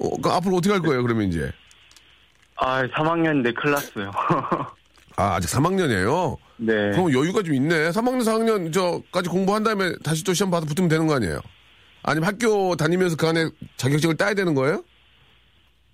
어, 0.00 0.16
그 0.20 0.28
앞으로 0.30 0.56
어떻게 0.56 0.72
할 0.72 0.80
거예요, 0.82 1.02
그러면 1.02 1.28
이제? 1.28 1.50
아, 2.56 2.86
3학년인데 2.88 3.54
큰일 3.54 3.72
났어요. 3.74 4.10
아, 5.16 5.34
아직 5.34 5.48
3학년이에요? 5.48 6.36
네. 6.58 6.74
그럼 6.92 7.12
여유가 7.12 7.42
좀 7.42 7.54
있네. 7.54 7.90
3학년, 7.90 8.20
4학년 8.22 8.72
저까지 8.72 9.28
공부한 9.28 9.62
다음에 9.62 9.92
다시 10.02 10.24
또 10.24 10.32
시험 10.34 10.50
봐서 10.50 10.66
붙으면 10.66 10.88
되는 10.88 11.06
거 11.06 11.14
아니에요? 11.14 11.40
아니면 12.02 12.28
학교 12.28 12.76
다니면서 12.76 13.16
그 13.16 13.26
안에 13.26 13.48
자격증을 13.76 14.16
따야 14.16 14.34
되는 14.34 14.54
거예요? 14.54 14.82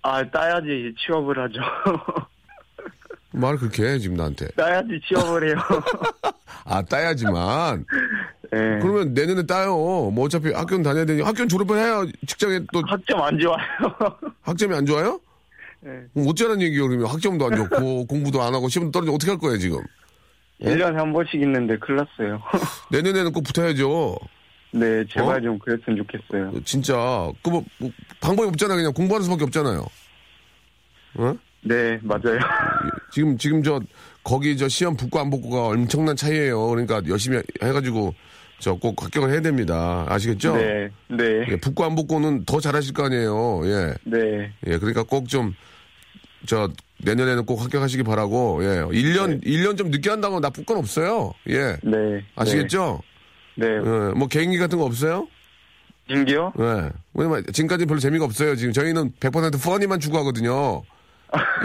아, 0.01 0.23
따야지 0.29 0.93
취업을 0.99 1.39
하죠. 1.43 1.59
말을 3.39 3.57
그렇게 3.59 3.83
해, 3.85 3.99
지금 3.99 4.17
나한테. 4.17 4.47
따야지 4.55 4.99
취업을 5.07 5.47
해요. 5.47 5.55
아, 6.65 6.81
따야지만. 6.81 7.85
네. 8.51 8.79
그러면 8.81 9.13
내년에 9.13 9.45
따요. 9.45 9.75
뭐 9.75 10.25
어차피 10.25 10.51
학교는 10.51 10.83
다녀야 10.83 11.05
되니. 11.05 11.21
학교는 11.21 11.49
졸업을 11.49 11.77
해야 11.77 12.03
직장에 12.27 12.59
또 12.71 12.81
학점 12.87 13.21
안 13.21 13.37
좋아요. 13.37 13.57
학점이 14.41 14.73
안 14.75 14.85
좋아요? 14.85 15.19
네. 15.81 15.91
어쩌라는 16.15 16.61
얘기예요, 16.61 16.87
그러면. 16.87 17.07
학점도 17.07 17.45
안 17.45 17.55
좋고, 17.55 18.05
공부도 18.07 18.41
안 18.41 18.55
하고, 18.55 18.67
시험도 18.69 18.91
떨어지면 18.91 19.15
어떻게 19.15 19.31
할 19.31 19.39
거예요, 19.39 19.57
지금? 19.57 19.79
1년에 20.61 20.93
한 20.93 21.11
번씩 21.13 21.35
있는데 21.41 21.77
큰일 21.77 21.97
났어요. 21.97 22.41
내년에는 22.89 23.33
꼭 23.33 23.43
붙어야죠. 23.43 24.17
네, 24.71 25.03
제발 25.09 25.37
어? 25.37 25.41
좀 25.41 25.59
그랬으면 25.59 25.97
좋겠어요. 25.97 26.51
진짜. 26.63 27.31
그 27.43 27.49
뭐, 27.49 27.63
뭐 27.77 27.91
방법이 28.21 28.47
없잖아요. 28.49 28.77
그냥 28.77 28.93
공부하는 28.93 29.25
수밖에 29.25 29.43
없잖아요. 29.43 29.85
어? 31.17 31.35
네, 31.65 31.99
맞아요. 32.03 32.39
지금 33.11 33.37
지금 33.37 33.63
저 33.63 33.79
거기 34.23 34.55
저 34.57 34.67
시험 34.67 34.95
붙고 34.95 35.19
안 35.19 35.29
붙고가 35.29 35.67
엄청난 35.67 36.15
차이예요. 36.15 36.67
그러니까 36.67 37.01
열심히 37.07 37.39
해가지고 37.61 38.13
저 38.59 38.75
꼭 38.75 39.03
합격을 39.03 39.31
해야 39.31 39.41
됩니다. 39.41 40.05
아시겠죠? 40.07 40.55
네, 40.55 40.89
네, 41.09 41.45
예, 41.49 41.55
붙고 41.57 41.83
안 41.83 41.95
붙고는 41.95 42.45
더 42.45 42.59
잘하실 42.59 42.93
거 42.93 43.05
아니에요. 43.05 43.61
예, 43.65 43.93
네, 44.05 44.51
예, 44.67 44.77
그러니까 44.77 45.03
꼭 45.03 45.27
좀 45.27 45.53
저 46.47 46.69
내년에는 47.03 47.45
꼭 47.45 47.61
합격하시기 47.63 48.03
바라고. 48.03 48.59
예, 48.63 48.67
1년 48.83 49.39
일 49.43 49.63
1년 49.63 49.75
좀 49.77 49.89
늦게 49.89 50.11
한다고 50.11 50.39
나쁠 50.39 50.63
건 50.63 50.77
없어요. 50.77 51.33
예, 51.49 51.75
네. 51.83 52.23
아시겠죠? 52.35 53.01
네. 53.55 53.65
네. 53.67 53.73
예, 53.75 54.13
뭐 54.15 54.27
개인기 54.27 54.57
같은 54.59 54.77
거 54.77 54.85
없어요? 54.85 55.27
진기요? 56.07 56.53
예. 56.59 56.91
왜냐면 57.15 57.43
지금까지 57.51 57.87
별로 57.87 57.99
재미가 57.99 58.25
없어요. 58.25 58.55
지금 58.55 58.73
저희는 58.73 59.13
100% 59.19 59.59
퍼니만 59.63 59.99
추구하거든요. 59.99 60.83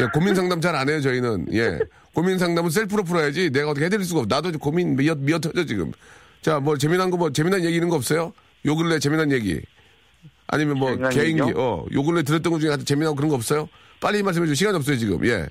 예, 0.01 0.07
고민 0.13 0.35
상담 0.35 0.61
잘 0.61 0.75
안 0.75 0.89
해요, 0.89 1.01
저희는. 1.01 1.47
예. 1.53 1.79
고민 2.15 2.39
상담은 2.39 2.71
셀프로 2.71 3.05
풀어야지 3.05 3.51
내가 3.51 3.71
어떻게 3.71 3.87
해드릴 3.87 4.05
수가 4.05 4.21
없어. 4.23 4.35
나도 4.35 4.59
고민 4.59 4.97
미어, 4.97 5.15
미어 5.15 5.39
터져, 5.39 5.65
지금. 5.65 5.93
자, 6.43 6.59
뭐 6.61 6.77
재미난 6.77 7.11
거, 7.11 7.17
뭐 7.17 7.31
재미난 7.33 7.65
얘기 7.65 7.75
있는 7.75 7.89
거 7.89 7.97
없어요? 7.97 8.33
요 8.67 8.77
근래 8.77 8.99
재미난 8.99 9.31
얘기. 9.33 9.61
아니면 10.49 10.79
뭐 10.79 10.91
재미난 10.91 11.11
개인기, 11.13 11.43
얘기요? 11.43 11.55
어, 11.57 11.87
요 11.93 12.03
근래 12.03 12.23
들었던 12.23 12.53
것 12.53 12.59
중에 12.59 12.71
아주 12.73 12.85
재미나고 12.85 13.15
그런 13.17 13.29
거 13.29 13.37
없어요? 13.37 13.69
빨리 14.01 14.23
말씀해 14.23 14.47
주세요. 14.47 14.55
시간이 14.55 14.77
없어요, 14.77 14.97
지금. 14.97 15.25
예. 15.27 15.47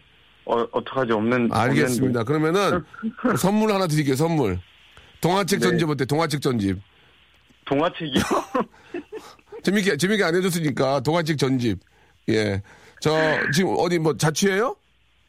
어, 0.45 0.55
어떡하지? 0.71 1.11
없는. 1.13 1.49
알겠습니다. 1.51 2.23
그러면은 2.23 2.83
선물 3.37 3.71
하나 3.71 3.87
드릴게요, 3.87 4.15
선물. 4.15 4.59
동화책 5.21 5.59
네. 5.59 5.67
전집 5.67 5.89
어때? 5.89 6.05
동화책 6.05 6.41
전집. 6.41 6.79
동화책이요? 7.65 8.23
재밌게, 9.63 9.97
재밌게 9.97 10.23
안 10.23 10.35
해줬으니까 10.35 11.01
동화책 11.01 11.37
전집. 11.37 11.79
예. 12.29 12.61
저, 13.01 13.11
지금 13.53 13.75
어디 13.77 13.97
뭐 13.99 14.15
자취해요? 14.17 14.75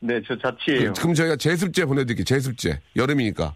네, 0.01 0.21
저 0.27 0.35
자취예요. 0.39 0.93
그 0.95 1.05
럼 1.05 1.15
저희가 1.15 1.37
제습제 1.37 1.85
보내드릴게요. 1.85 2.25
제습제. 2.25 2.81
여름이니까. 2.97 3.55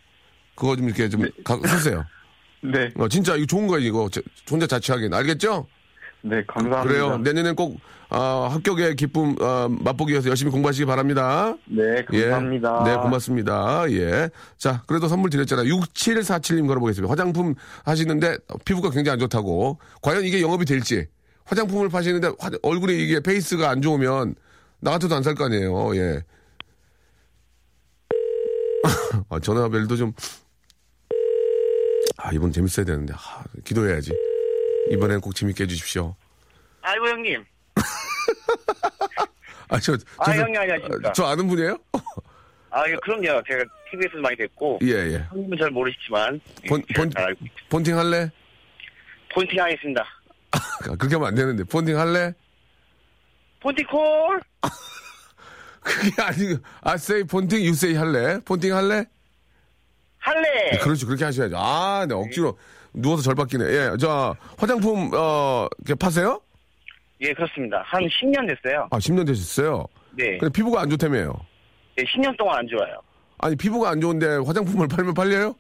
그거 0.55 0.77
좀 0.77 0.87
이렇게 0.87 1.09
좀 1.09 1.22
가, 1.42 1.59
쓰세요. 1.66 2.05
네, 2.62 2.88
어, 2.96 3.09
진짜 3.09 3.35
이거 3.37 3.46
좋은 3.46 3.66
거예요, 3.66 3.87
이거. 3.87 4.09
저- 4.11 4.20
혼자 4.50 4.66
자취하기는. 4.66 5.12
알겠죠? 5.16 5.66
네, 6.22 6.42
감사합니다. 6.46 6.83
그래요. 6.85 7.18
내년엔 7.18 7.55
꼭 7.55 7.79
아, 8.09 8.48
합격의 8.53 8.96
기쁨 8.96 9.35
아, 9.40 9.68
맛보기 9.68 10.12
위해서 10.12 10.29
열심히 10.31 10.50
공부하시기 10.53 10.87
바랍니다. 10.87 11.55
네, 11.66 12.03
감사합니다. 12.05 12.85
예. 12.87 12.90
네, 12.90 12.96
고맙습니다. 12.96 13.85
예. 13.90 14.31
자, 14.57 14.83
그래도 14.87 15.09
선물 15.09 15.29
드렸잖아요. 15.31 15.66
6747님 15.74 16.66
걸어보겠습니다. 16.66 17.11
화장품 17.11 17.55
하시는데 17.85 18.38
피부가 18.64 18.90
굉장히 18.90 19.14
안 19.14 19.18
좋다고. 19.18 19.79
과연 20.00 20.24
이게 20.24 20.40
영업이 20.40 20.64
될지. 20.64 21.07
화장품을 21.44 21.88
파시는데 21.88 22.28
화- 22.38 22.50
얼굴에 22.62 22.94
이게 22.94 23.20
페이스가 23.20 23.68
안 23.70 23.83
좋으면 23.83 24.35
나 24.80 24.92
같아도 24.92 25.14
안 25.14 25.22
살 25.22 25.35
거 25.35 25.44
아니에요. 25.44 25.96
예. 25.96 26.22
아, 29.28 29.38
전화벨도 29.40 29.96
좀. 29.96 30.12
아, 32.18 32.30
이번 32.33 32.52
재밌어야 32.52 32.85
되는데. 32.87 33.14
아, 33.14 33.44
기도해야지. 33.64 34.12
이번엔 34.90 35.20
꼭 35.20 35.35
재밌게 35.35 35.64
해주십시오. 35.64 36.14
아이고 36.83 37.09
형님. 37.09 37.44
아, 39.68 39.80
저, 39.80 39.96
저, 39.96 40.04
아, 40.18 40.33
형님 40.35 40.61
안녕하십니까. 40.61 41.12
저 41.12 41.24
아는 41.24 41.48
분이에요? 41.48 41.78
아 42.70 42.83
예, 42.88 42.96
그럼요. 43.02 43.40
제가 43.48 43.64
TV에서 43.90 44.18
많이 44.20 44.35
뵙고 44.37 44.80
예, 44.83 44.88
예. 44.88 45.26
형님은 45.30 45.57
잘 45.59 45.70
모르시지만 45.70 46.40
본, 46.68 46.83
예, 46.90 46.94
본, 46.94 47.09
잘 47.11 47.22
알고 47.26 47.38
있습니다. 47.44 47.66
폰팅 47.70 47.96
할래? 47.98 48.30
폰팅 49.33 49.61
하겠습니다. 49.62 50.04
아, 50.55 50.97
그렇게 50.97 51.14
하면 51.14 51.29
안 51.29 51.35
되는데. 51.35 51.64
폰팅 51.64 51.99
할래? 51.99 52.33
폰팅 53.61 53.87
콜. 53.87 54.40
그게 55.83 56.23
아니고, 56.23 56.62
I 56.83 56.95
say 56.95 57.25
폰팅, 57.25 57.59
you 57.61 57.71
say 57.71 57.95
할래? 57.97 58.38
폰팅 58.45 58.75
할래? 58.75 59.05
할래. 60.19 60.79
그렇지, 60.83 61.05
그렇게 61.05 61.25
하셔야죠. 61.25 61.57
아, 61.59 62.07
네, 62.09 62.14
억지로 62.14 62.57
누워서 62.95 63.23
절 63.23 63.35
받기네. 63.35 63.64
예, 63.67 63.90
저, 64.01 64.35
화장품, 64.57 65.11
어, 65.14 65.67
이렇게 65.79 65.95
파세요? 65.95 66.40
예 67.21 67.33
그렇습니다. 67.33 67.83
한 67.87 68.03
10년 68.03 68.47
됐어요. 68.49 68.88
아, 68.90 68.99
10년 68.99 69.27
되셨어요? 69.27 69.87
네. 70.12 70.37
근데 70.38 70.53
피부가 70.53 70.81
안 70.83 70.90
좋다며요? 70.90 71.33
예, 71.99 72.03
10년 72.05 72.37
동안 72.37 72.59
안 72.59 72.67
좋아요. 72.69 72.97
아니, 73.38 73.55
피부가 73.57 73.90
안 73.90 74.01
좋은데 74.01 74.27
화장품을 74.45 74.88
팔면 74.88 75.14
팔려요? 75.14 75.55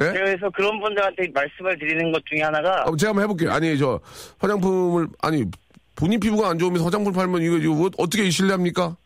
예? 0.00 0.04
그래서 0.12 0.48
그런 0.50 0.80
분들한테 0.80 1.28
말씀을 1.34 1.78
드리는 1.78 2.10
것 2.12 2.24
중에 2.26 2.42
하나가 2.42 2.82
아, 2.86 2.96
제가 2.96 3.10
한번 3.10 3.24
해볼게요. 3.24 3.52
아니, 3.52 3.76
저, 3.78 4.00
화장품을, 4.38 5.06
아니, 5.20 5.44
본인 5.94 6.18
피부가 6.18 6.48
안 6.48 6.58
좋으면서 6.58 6.84
화장품 6.84 7.12
팔면 7.12 7.42
이거, 7.42 7.56
이거 7.58 7.90
어떻게 7.98 8.28
신뢰합니까? 8.30 8.96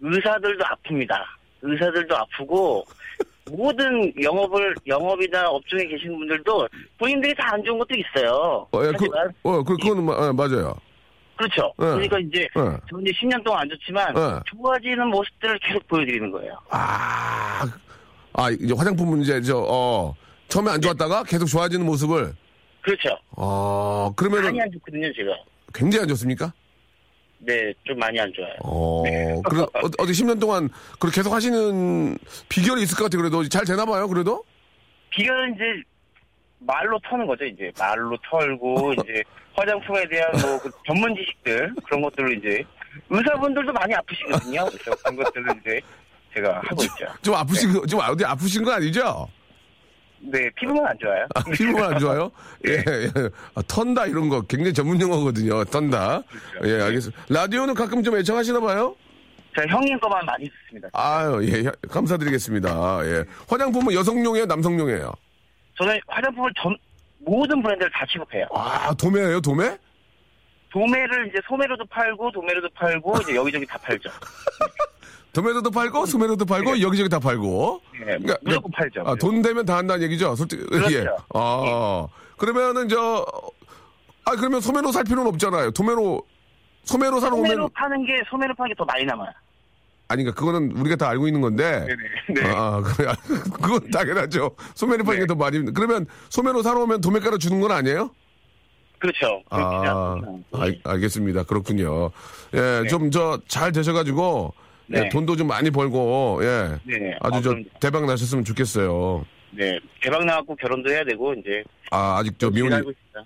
의사들도 0.00 0.64
아픕니다. 0.64 1.10
의사들도 1.62 2.16
아프고 2.16 2.84
모든 3.50 4.12
영업을 4.22 4.74
영업이나 4.86 5.48
업종에 5.48 5.84
계신 5.86 6.16
분들도 6.18 6.68
본인들이 6.98 7.34
다 7.34 7.52
안 7.54 7.62
좋은 7.64 7.78
것도 7.78 7.94
있어요. 7.94 8.66
어, 8.72 8.80
예, 8.84 8.86
그, 8.92 8.92
하지만 8.92 9.28
어, 9.42 9.62
그, 9.62 9.76
그거는, 9.76 10.04
마- 10.04 10.26
예, 10.26 10.32
맞아요. 10.32 10.74
그렇죠. 11.36 11.72
예. 11.80 11.84
그러니까 11.84 12.18
이제 12.20 12.40
예. 12.42 12.48
저 12.88 13.00
이제 13.00 13.10
10년 13.20 13.42
동안 13.44 13.62
안 13.62 13.68
좋지만 13.68 14.14
예. 14.16 14.40
좋아지는 14.46 15.08
모습들을 15.08 15.58
계속 15.58 15.86
보여드리는 15.88 16.30
거예요. 16.30 16.56
아, 16.70 17.64
아, 18.34 18.50
이제 18.50 18.74
화장품 18.76 19.08
문제, 19.10 19.40
저, 19.42 19.58
어, 19.58 20.14
처음에 20.48 20.70
안 20.70 20.80
좋았다가 20.80 21.24
계속 21.24 21.46
좋아지는 21.46 21.84
모습을, 21.86 22.34
그렇죠. 22.80 23.16
어, 23.30 24.12
그러면은 24.16 24.44
많이 24.46 24.60
안 24.60 24.70
좋거든요, 24.72 25.12
제가. 25.14 25.30
굉장히 25.74 26.02
안 26.02 26.08
좋습니까? 26.08 26.52
네, 27.38 27.72
좀 27.84 27.98
많이 27.98 28.18
안 28.20 28.32
좋아요. 28.32 28.54
어, 28.60 29.02
그래, 29.48 29.62
어, 29.62 29.68
어떻게 29.98 30.12
10년 30.12 30.40
동안 30.40 30.68
그렇게 30.98 31.16
계속 31.16 31.32
하시는 31.32 32.16
비결이 32.48 32.82
있을 32.82 32.96
것 32.96 33.04
같아요, 33.04 33.22
그래도. 33.22 33.48
잘 33.48 33.64
되나봐요, 33.64 34.08
그래도? 34.08 34.44
비결은 35.10 35.54
이제 35.54 35.62
말로 36.60 36.98
터는 37.08 37.26
거죠, 37.26 37.44
이제. 37.44 37.70
말로 37.78 38.16
털고, 38.30 38.92
이제 39.04 39.22
화장품에 39.54 40.08
대한 40.08 40.30
뭐 40.40 40.58
그 40.58 40.70
전문 40.86 41.14
지식들, 41.14 41.74
그런 41.84 42.02
것들을 42.02 42.38
이제 42.38 42.64
의사분들도 43.10 43.72
많이 43.72 43.94
아프시거든요. 43.94 44.64
그래서 44.66 44.96
그런 45.02 45.16
것들을 45.16 45.46
이제 45.60 45.80
제가 46.34 46.60
하고 46.64 46.82
있죠. 46.82 47.06
좀 47.22 47.34
아프신, 47.34 47.72
거- 47.72 47.86
좀 47.86 48.00
어디 48.00 48.24
아프신 48.24 48.64
거 48.64 48.72
아니죠? 48.72 49.28
네, 50.20 50.48
피부만 50.56 50.86
안 50.86 50.96
좋아요. 51.00 51.26
아, 51.34 51.42
피부가 51.52 51.88
안 51.88 51.98
좋아요? 51.98 52.30
예, 52.66 52.72
예. 52.74 53.10
아, 53.56 53.62
턴다 53.66 54.06
이런 54.06 54.28
거 54.28 54.40
굉장히 54.42 54.72
전문 54.72 55.00
용어거든요, 55.00 55.64
턴다. 55.64 56.22
예, 56.64 56.80
알겠습니다. 56.80 57.24
라디오는 57.28 57.74
가끔 57.74 58.02
좀 58.02 58.16
애청하시나 58.16 58.60
봐요? 58.60 58.94
제가 59.56 59.66
형님 59.74 59.98
거만 59.98 60.24
많이 60.24 60.48
듣습니다. 60.48 60.88
아유, 60.92 61.40
예, 61.44 61.64
감사드리겠습니다. 61.90 63.00
예. 63.04 63.24
화장품은 63.48 63.92
여성용이에요, 63.94 64.46
남성용이에요? 64.46 65.12
저는 65.76 65.98
화장품을 66.06 66.50
전 66.62 66.76
모든 67.18 67.60
브랜드를 67.62 67.90
다 67.92 68.06
취급해요. 68.10 68.46
아, 68.54 68.94
도매예요, 68.94 69.40
도매? 69.40 69.76
도매를 70.70 71.28
이제 71.28 71.38
소매로도 71.46 71.84
팔고 71.86 72.30
도매로도 72.32 72.68
팔고 72.74 73.14
이제 73.22 73.34
여기저기 73.34 73.66
다 73.66 73.76
팔죠. 73.78 74.08
도매로도 75.32 75.70
팔고, 75.70 76.04
소매로도 76.06 76.44
팔고, 76.44 76.80
여기저기 76.80 77.08
다 77.08 77.18
팔고. 77.18 77.80
네, 78.06 78.18
무조건 78.42 78.70
팔죠. 78.72 79.02
아, 79.06 79.14
돈 79.14 79.40
되면 79.40 79.64
다 79.64 79.78
한다는 79.78 80.02
얘기죠? 80.04 80.36
솔직히. 80.36 80.64
그렇죠. 80.66 80.94
예. 80.94 81.06
아, 81.34 82.06
그러면은 82.36 82.88
저, 82.88 83.24
아, 84.26 84.32
그러면 84.32 84.60
소매로 84.60 84.92
살 84.92 85.04
필요는 85.04 85.26
없잖아요. 85.28 85.70
도매로, 85.70 86.22
소매로 86.84 87.20
사러 87.20 87.36
오면, 87.36 87.46
소매로 87.46 87.68
파는 87.70 88.04
게 88.04 88.20
소매로 88.28 88.54
파는 88.54 88.70
게 88.70 88.74
더 88.76 88.84
많이 88.84 89.04
남아요. 89.06 89.30
아니, 90.08 90.22
그러니까 90.24 90.38
그거는 90.38 90.72
우리가 90.76 90.96
다 90.96 91.08
알고 91.08 91.26
있는 91.26 91.40
건데. 91.40 91.86
네네. 91.86 92.42
네. 92.42 92.54
아, 92.54 92.82
그래. 92.82 93.12
그건 93.54 93.90
당연하죠. 93.90 94.50
소매로 94.74 95.04
파는 95.04 95.20
게더 95.20 95.34
많이. 95.36 95.64
그러면 95.72 96.06
소매로 96.28 96.62
사러 96.62 96.82
오면 96.82 97.00
도매가로 97.00 97.38
주는 97.38 97.58
건 97.60 97.72
아니에요? 97.72 98.10
그렇죠. 98.98 99.42
아, 99.48 100.16
알, 100.52 100.78
알겠습니다. 100.84 101.44
그렇군요. 101.44 102.10
예, 102.52 102.82
네. 102.82 102.88
좀저 102.88 103.40
잘 103.48 103.72
되셔가지고, 103.72 104.52
예, 104.94 105.00
네. 105.00 105.08
돈도 105.08 105.36
좀 105.36 105.46
많이 105.48 105.70
벌고, 105.70 106.40
예. 106.42 106.76
네. 106.84 107.16
아주 107.20 107.36
아, 107.36 107.40
저 107.42 107.50
그럼요. 107.50 107.64
대박 107.80 108.04
나셨으면 108.06 108.44
좋겠어요. 108.44 109.24
네. 109.52 109.78
대박 110.02 110.24
나갖고 110.24 110.56
결혼도 110.56 110.90
해야 110.90 111.04
되고 111.04 111.32
이제 111.34 111.62
아, 111.90 112.16
아직 112.18 112.38
저 112.38 112.50
미혼이. 112.50 112.74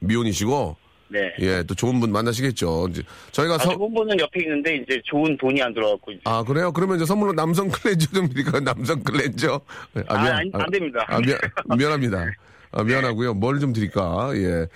미혼이시고, 0.00 0.76
네. 1.08 1.20
예, 1.40 1.62
또 1.62 1.74
좋은 1.74 2.00
분 2.00 2.10
만나시겠죠. 2.10 2.88
이제 2.90 3.02
저희가 3.32 3.54
아, 3.54 3.58
서, 3.58 3.72
좋은 3.74 3.94
분은 3.94 4.18
옆에 4.18 4.40
있는데 4.42 4.76
이제 4.76 5.00
좋은 5.04 5.36
돈이 5.36 5.62
안 5.62 5.72
들어갖고 5.72 6.10
이제 6.12 6.20
아, 6.24 6.42
그래요? 6.42 6.72
그러면 6.72 6.96
이제 6.96 7.04
선물로 7.06 7.32
남성 7.32 7.68
클렌저 7.68 8.06
좀 8.12 8.28
드릴까요? 8.28 8.60
남성 8.64 9.02
클렌저? 9.04 9.60
아, 10.08 10.14
아니, 10.16 10.50
안 10.52 10.70
됩니다. 10.70 11.04
아, 11.08 11.20
미안, 11.20 11.38
미안합니다. 11.78 12.26
아, 12.72 12.82
미안하고요. 12.82 13.34
뭘 13.34 13.60
좀 13.60 13.72
드릴까? 13.72 14.32
예. 14.34 14.66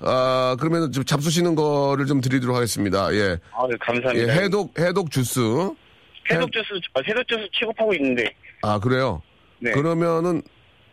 아, 0.00 0.56
그러면 0.60 0.92
좀 0.92 1.02
잡수시는 1.04 1.54
거를 1.54 2.04
좀 2.06 2.20
드리도록 2.20 2.54
하겠습니다. 2.54 3.12
예. 3.14 3.38
아, 3.52 3.66
네, 3.66 3.72
예, 3.72 3.76
감사합니다. 3.80 4.32
해독, 4.34 4.78
해독 4.78 5.10
주스. 5.10 5.40
해독 6.30 6.52
주스 6.52 6.66
아, 6.94 7.00
해독 7.06 7.26
주스 7.28 7.48
취급하고 7.52 7.94
있는데 7.94 8.34
아, 8.62 8.78
그래요? 8.78 9.22
네. 9.60 9.72
그러면은 9.72 10.42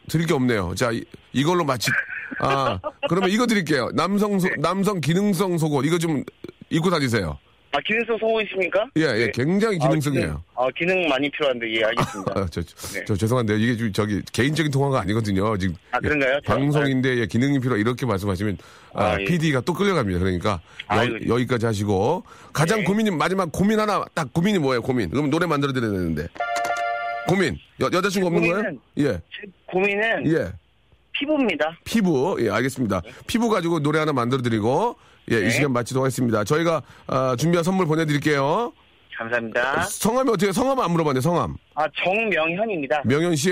드릴 0.07 0.27
게 0.27 0.33
없네요. 0.33 0.75
자, 0.75 0.91
이, 0.91 1.03
이걸로 1.33 1.63
마치, 1.63 1.91
아, 2.39 2.79
그러면 3.09 3.29
이거 3.29 3.45
드릴게요. 3.47 3.89
남성, 3.93 4.39
소, 4.39 4.47
남성 4.59 5.01
기능성 5.01 5.57
속옷. 5.57 5.85
이거 5.85 5.97
좀 5.97 6.23
입고 6.69 6.89
다니세요. 6.89 7.37
아 7.75 7.79
기능성 7.85 8.17
있습니까? 8.43 8.85
예, 8.95 9.01
예, 9.01 9.25
네. 9.25 9.31
굉장히 9.33 9.77
아, 9.81 9.87
기능성이에요. 9.87 10.25
기능, 10.27 10.37
아 10.55 10.67
기능 10.77 11.09
많이 11.09 11.29
필요한데 11.29 11.73
예 11.75 11.83
알겠습니다. 11.83 12.31
아, 12.33 12.47
저, 12.49 12.61
네. 12.61 13.03
저 13.05 13.15
죄송한데 13.17 13.57
이게 13.57 13.75
좀 13.75 13.91
저기 13.91 14.21
개인적인 14.31 14.71
통화가 14.71 15.01
아니거든요. 15.01 15.57
지금 15.57 15.75
아, 15.91 15.99
그런가요? 15.99 16.39
저- 16.45 16.53
방송인데 16.53 17.17
예, 17.17 17.25
기능이 17.25 17.59
필요 17.59 17.75
이렇게 17.75 18.05
말씀하시면 18.05 18.57
아, 18.93 19.03
아, 19.03 19.19
예. 19.19 19.25
PD가 19.25 19.59
또 19.61 19.73
끌려갑니다. 19.73 20.19
그러니까 20.19 20.61
여, 21.27 21.35
기까지 21.35 21.65
하시고 21.65 22.23
가장 22.53 22.79
네. 22.79 22.83
고민이 22.85 23.11
마지막 23.11 23.51
고민 23.51 23.77
하나 23.77 24.05
딱 24.13 24.31
고민이 24.31 24.59
뭐예요? 24.59 24.81
고민. 24.81 25.09
그럼 25.09 25.29
노래 25.29 25.45
만들어 25.45 25.73
드려야 25.73 25.91
되는데 25.91 26.27
고민 27.27 27.57
여, 27.81 27.89
여자친구 27.91 28.27
없는 28.27 28.41
거예요? 28.41 28.55
고민은- 28.63 28.79
예, 28.99 29.03
제 29.03 29.51
고민은 29.65 30.31
예. 30.33 30.53
피부입니다. 31.11 31.77
피부 31.83 32.37
예 32.39 32.49
알겠습니다. 32.51 33.01
피부 33.27 33.49
가지고 33.49 33.79
노래 33.81 33.99
하나 33.99 34.13
만들어 34.13 34.41
드리고 34.41 34.95
예이 35.31 35.41
네. 35.43 35.49
시간 35.49 35.71
마치도록 35.73 36.03
하겠습니다. 36.05 36.43
저희가 36.43 36.81
아, 37.07 37.35
준비한 37.37 37.63
선물 37.63 37.85
보내드릴게요. 37.87 38.71
감사합니다. 39.17 39.81
성함이 39.83 40.29
어떻게 40.29 40.51
성함 40.51 40.79
안 40.79 40.91
물어봤네 40.91 41.21
성함 41.21 41.55
아 41.75 41.85
정명현입니다. 42.03 43.01
명현 43.05 43.35
씨 43.35 43.51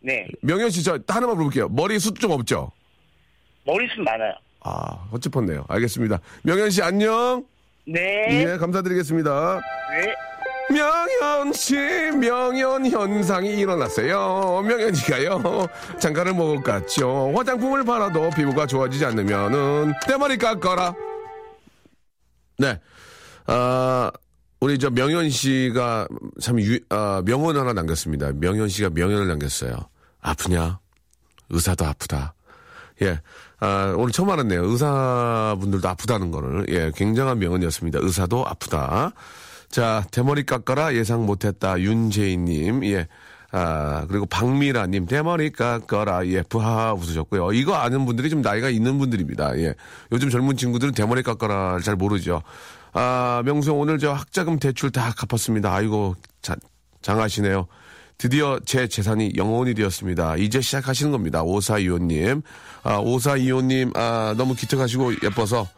네 0.00 0.26
명현 0.42 0.70
씨 0.70 0.82
저 0.82 0.98
하나만 1.08 1.36
물어볼게요. 1.36 1.68
머리 1.68 1.98
숱 1.98 2.18
좀 2.20 2.32
없죠? 2.32 2.70
머리 3.64 3.86
숱 3.88 4.02
많아요. 4.02 4.32
아, 4.62 4.92
헛짚었네요. 5.12 5.64
알겠습니다. 5.68 6.20
명현 6.42 6.70
씨 6.70 6.82
안녕. 6.82 7.44
네. 7.86 8.26
예, 8.30 8.56
감사드리겠습니다. 8.58 9.60
네. 9.92 10.14
명현 10.68 11.52
씨, 11.52 11.76
명현 11.76 12.86
현상이 12.86 13.50
일어났어요. 13.50 14.62
명현이가요. 14.62 15.66
장가를 16.00 16.34
못 16.34 16.62
갔죠. 16.62 17.32
화장품을 17.36 17.84
팔아도 17.84 18.30
피부가 18.30 18.66
좋아지지 18.66 19.04
않으면은 19.04 19.92
때머리 20.06 20.36
깎아라. 20.36 20.94
네. 22.58 22.80
아, 23.46 24.10
우리 24.60 24.78
저 24.78 24.90
명현 24.90 25.30
씨가 25.30 26.08
참 26.40 26.60
유, 26.60 26.78
아, 26.88 27.22
명언 27.24 27.56
하나 27.56 27.72
남겼습니다. 27.72 28.32
명현 28.34 28.68
씨가 28.68 28.90
명언을 28.90 29.28
남겼어요. 29.28 29.76
아프냐? 30.20 30.80
의사도 31.50 31.84
아프다. 31.84 32.34
예. 33.02 33.20
아, 33.60 33.94
오늘 33.96 34.12
처음 34.12 34.30
알았네요. 34.30 34.64
의사분들도 34.64 35.88
아프다는 35.88 36.30
거를. 36.30 36.66
예, 36.70 36.90
굉장한 36.94 37.38
명언이었습니다. 37.38 38.00
의사도 38.02 38.46
아프다. 38.46 39.12
자, 39.76 40.06
대머리 40.10 40.46
깎아라 40.46 40.94
예상 40.94 41.26
못했다. 41.26 41.78
윤재인님, 41.78 42.82
예. 42.86 43.06
아, 43.52 44.06
그리고 44.08 44.24
박미라님, 44.24 45.04
대머리 45.04 45.50
깎아라. 45.52 46.26
예, 46.28 46.40
부하하 46.40 46.94
웃으셨고요. 46.94 47.52
이거 47.52 47.74
아는 47.74 48.06
분들이 48.06 48.30
좀 48.30 48.40
나이가 48.40 48.70
있는 48.70 48.96
분들입니다. 48.96 49.58
예. 49.58 49.74
요즘 50.12 50.30
젊은 50.30 50.56
친구들은 50.56 50.94
대머리 50.94 51.22
깎아라 51.22 51.80
잘 51.80 51.94
모르죠. 51.94 52.40
아, 52.94 53.42
명수 53.44 53.72
형 53.72 53.78
오늘 53.78 53.98
저 53.98 54.14
학자금 54.14 54.58
대출 54.58 54.90
다 54.90 55.12
갚았습니다. 55.14 55.74
아이고, 55.74 56.16
자, 56.40 56.56
장하시네요. 57.02 57.66
드디어 58.16 58.58
제 58.64 58.88
재산이 58.88 59.32
영원이 59.36 59.74
되었습니다. 59.74 60.36
이제 60.36 60.62
시작하시는 60.62 61.12
겁니다. 61.12 61.42
오사이호님. 61.42 62.40
아, 62.82 62.96
오사이호님, 62.96 63.92
아, 63.94 64.34
너무 64.38 64.54
기특하시고 64.54 65.16
예뻐서, 65.22 65.68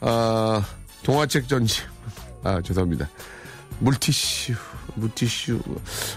아, 0.00 0.64
동화책 1.02 1.48
전지. 1.48 1.82
아, 2.44 2.62
죄송합니다. 2.62 3.10
물티슈, 3.82 4.54
물티슈. 4.94 5.60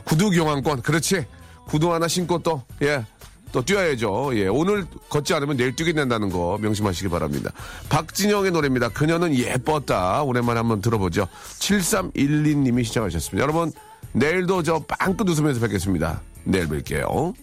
구두 0.04 0.30
교환권. 0.30 0.82
그렇지. 0.84 1.26
구두 1.66 1.92
하나 1.94 2.08
신고 2.08 2.38
또, 2.40 2.62
예. 2.84 3.04
또 3.52 3.64
뛰어야죠. 3.64 4.32
예. 4.36 4.48
오늘 4.48 4.86
걷지 5.10 5.34
않으면 5.34 5.58
내일 5.58 5.76
뛰게 5.76 5.94
된다는 5.94 6.30
거 6.30 6.60
명심하시기 6.62 7.10
바랍니다. 7.10 7.52
박진영의 7.90 8.52
노래입니다. 8.52 8.90
그녀는 8.90 9.34
예뻤다. 9.36 10.22
오랜만에 10.24 10.60
한번 10.60 10.82
들어보죠. 10.82 11.28
7312님이 11.60 12.84
시청하셨습니다. 12.84 13.42
여러분, 13.42 13.72
내일도 14.12 14.62
저 14.62 14.80
빵끝 14.80 15.28
웃으면서 15.28 15.60
뵙겠습니다. 15.60 16.22
내일 16.44 16.68
뵐게요. 16.68 17.34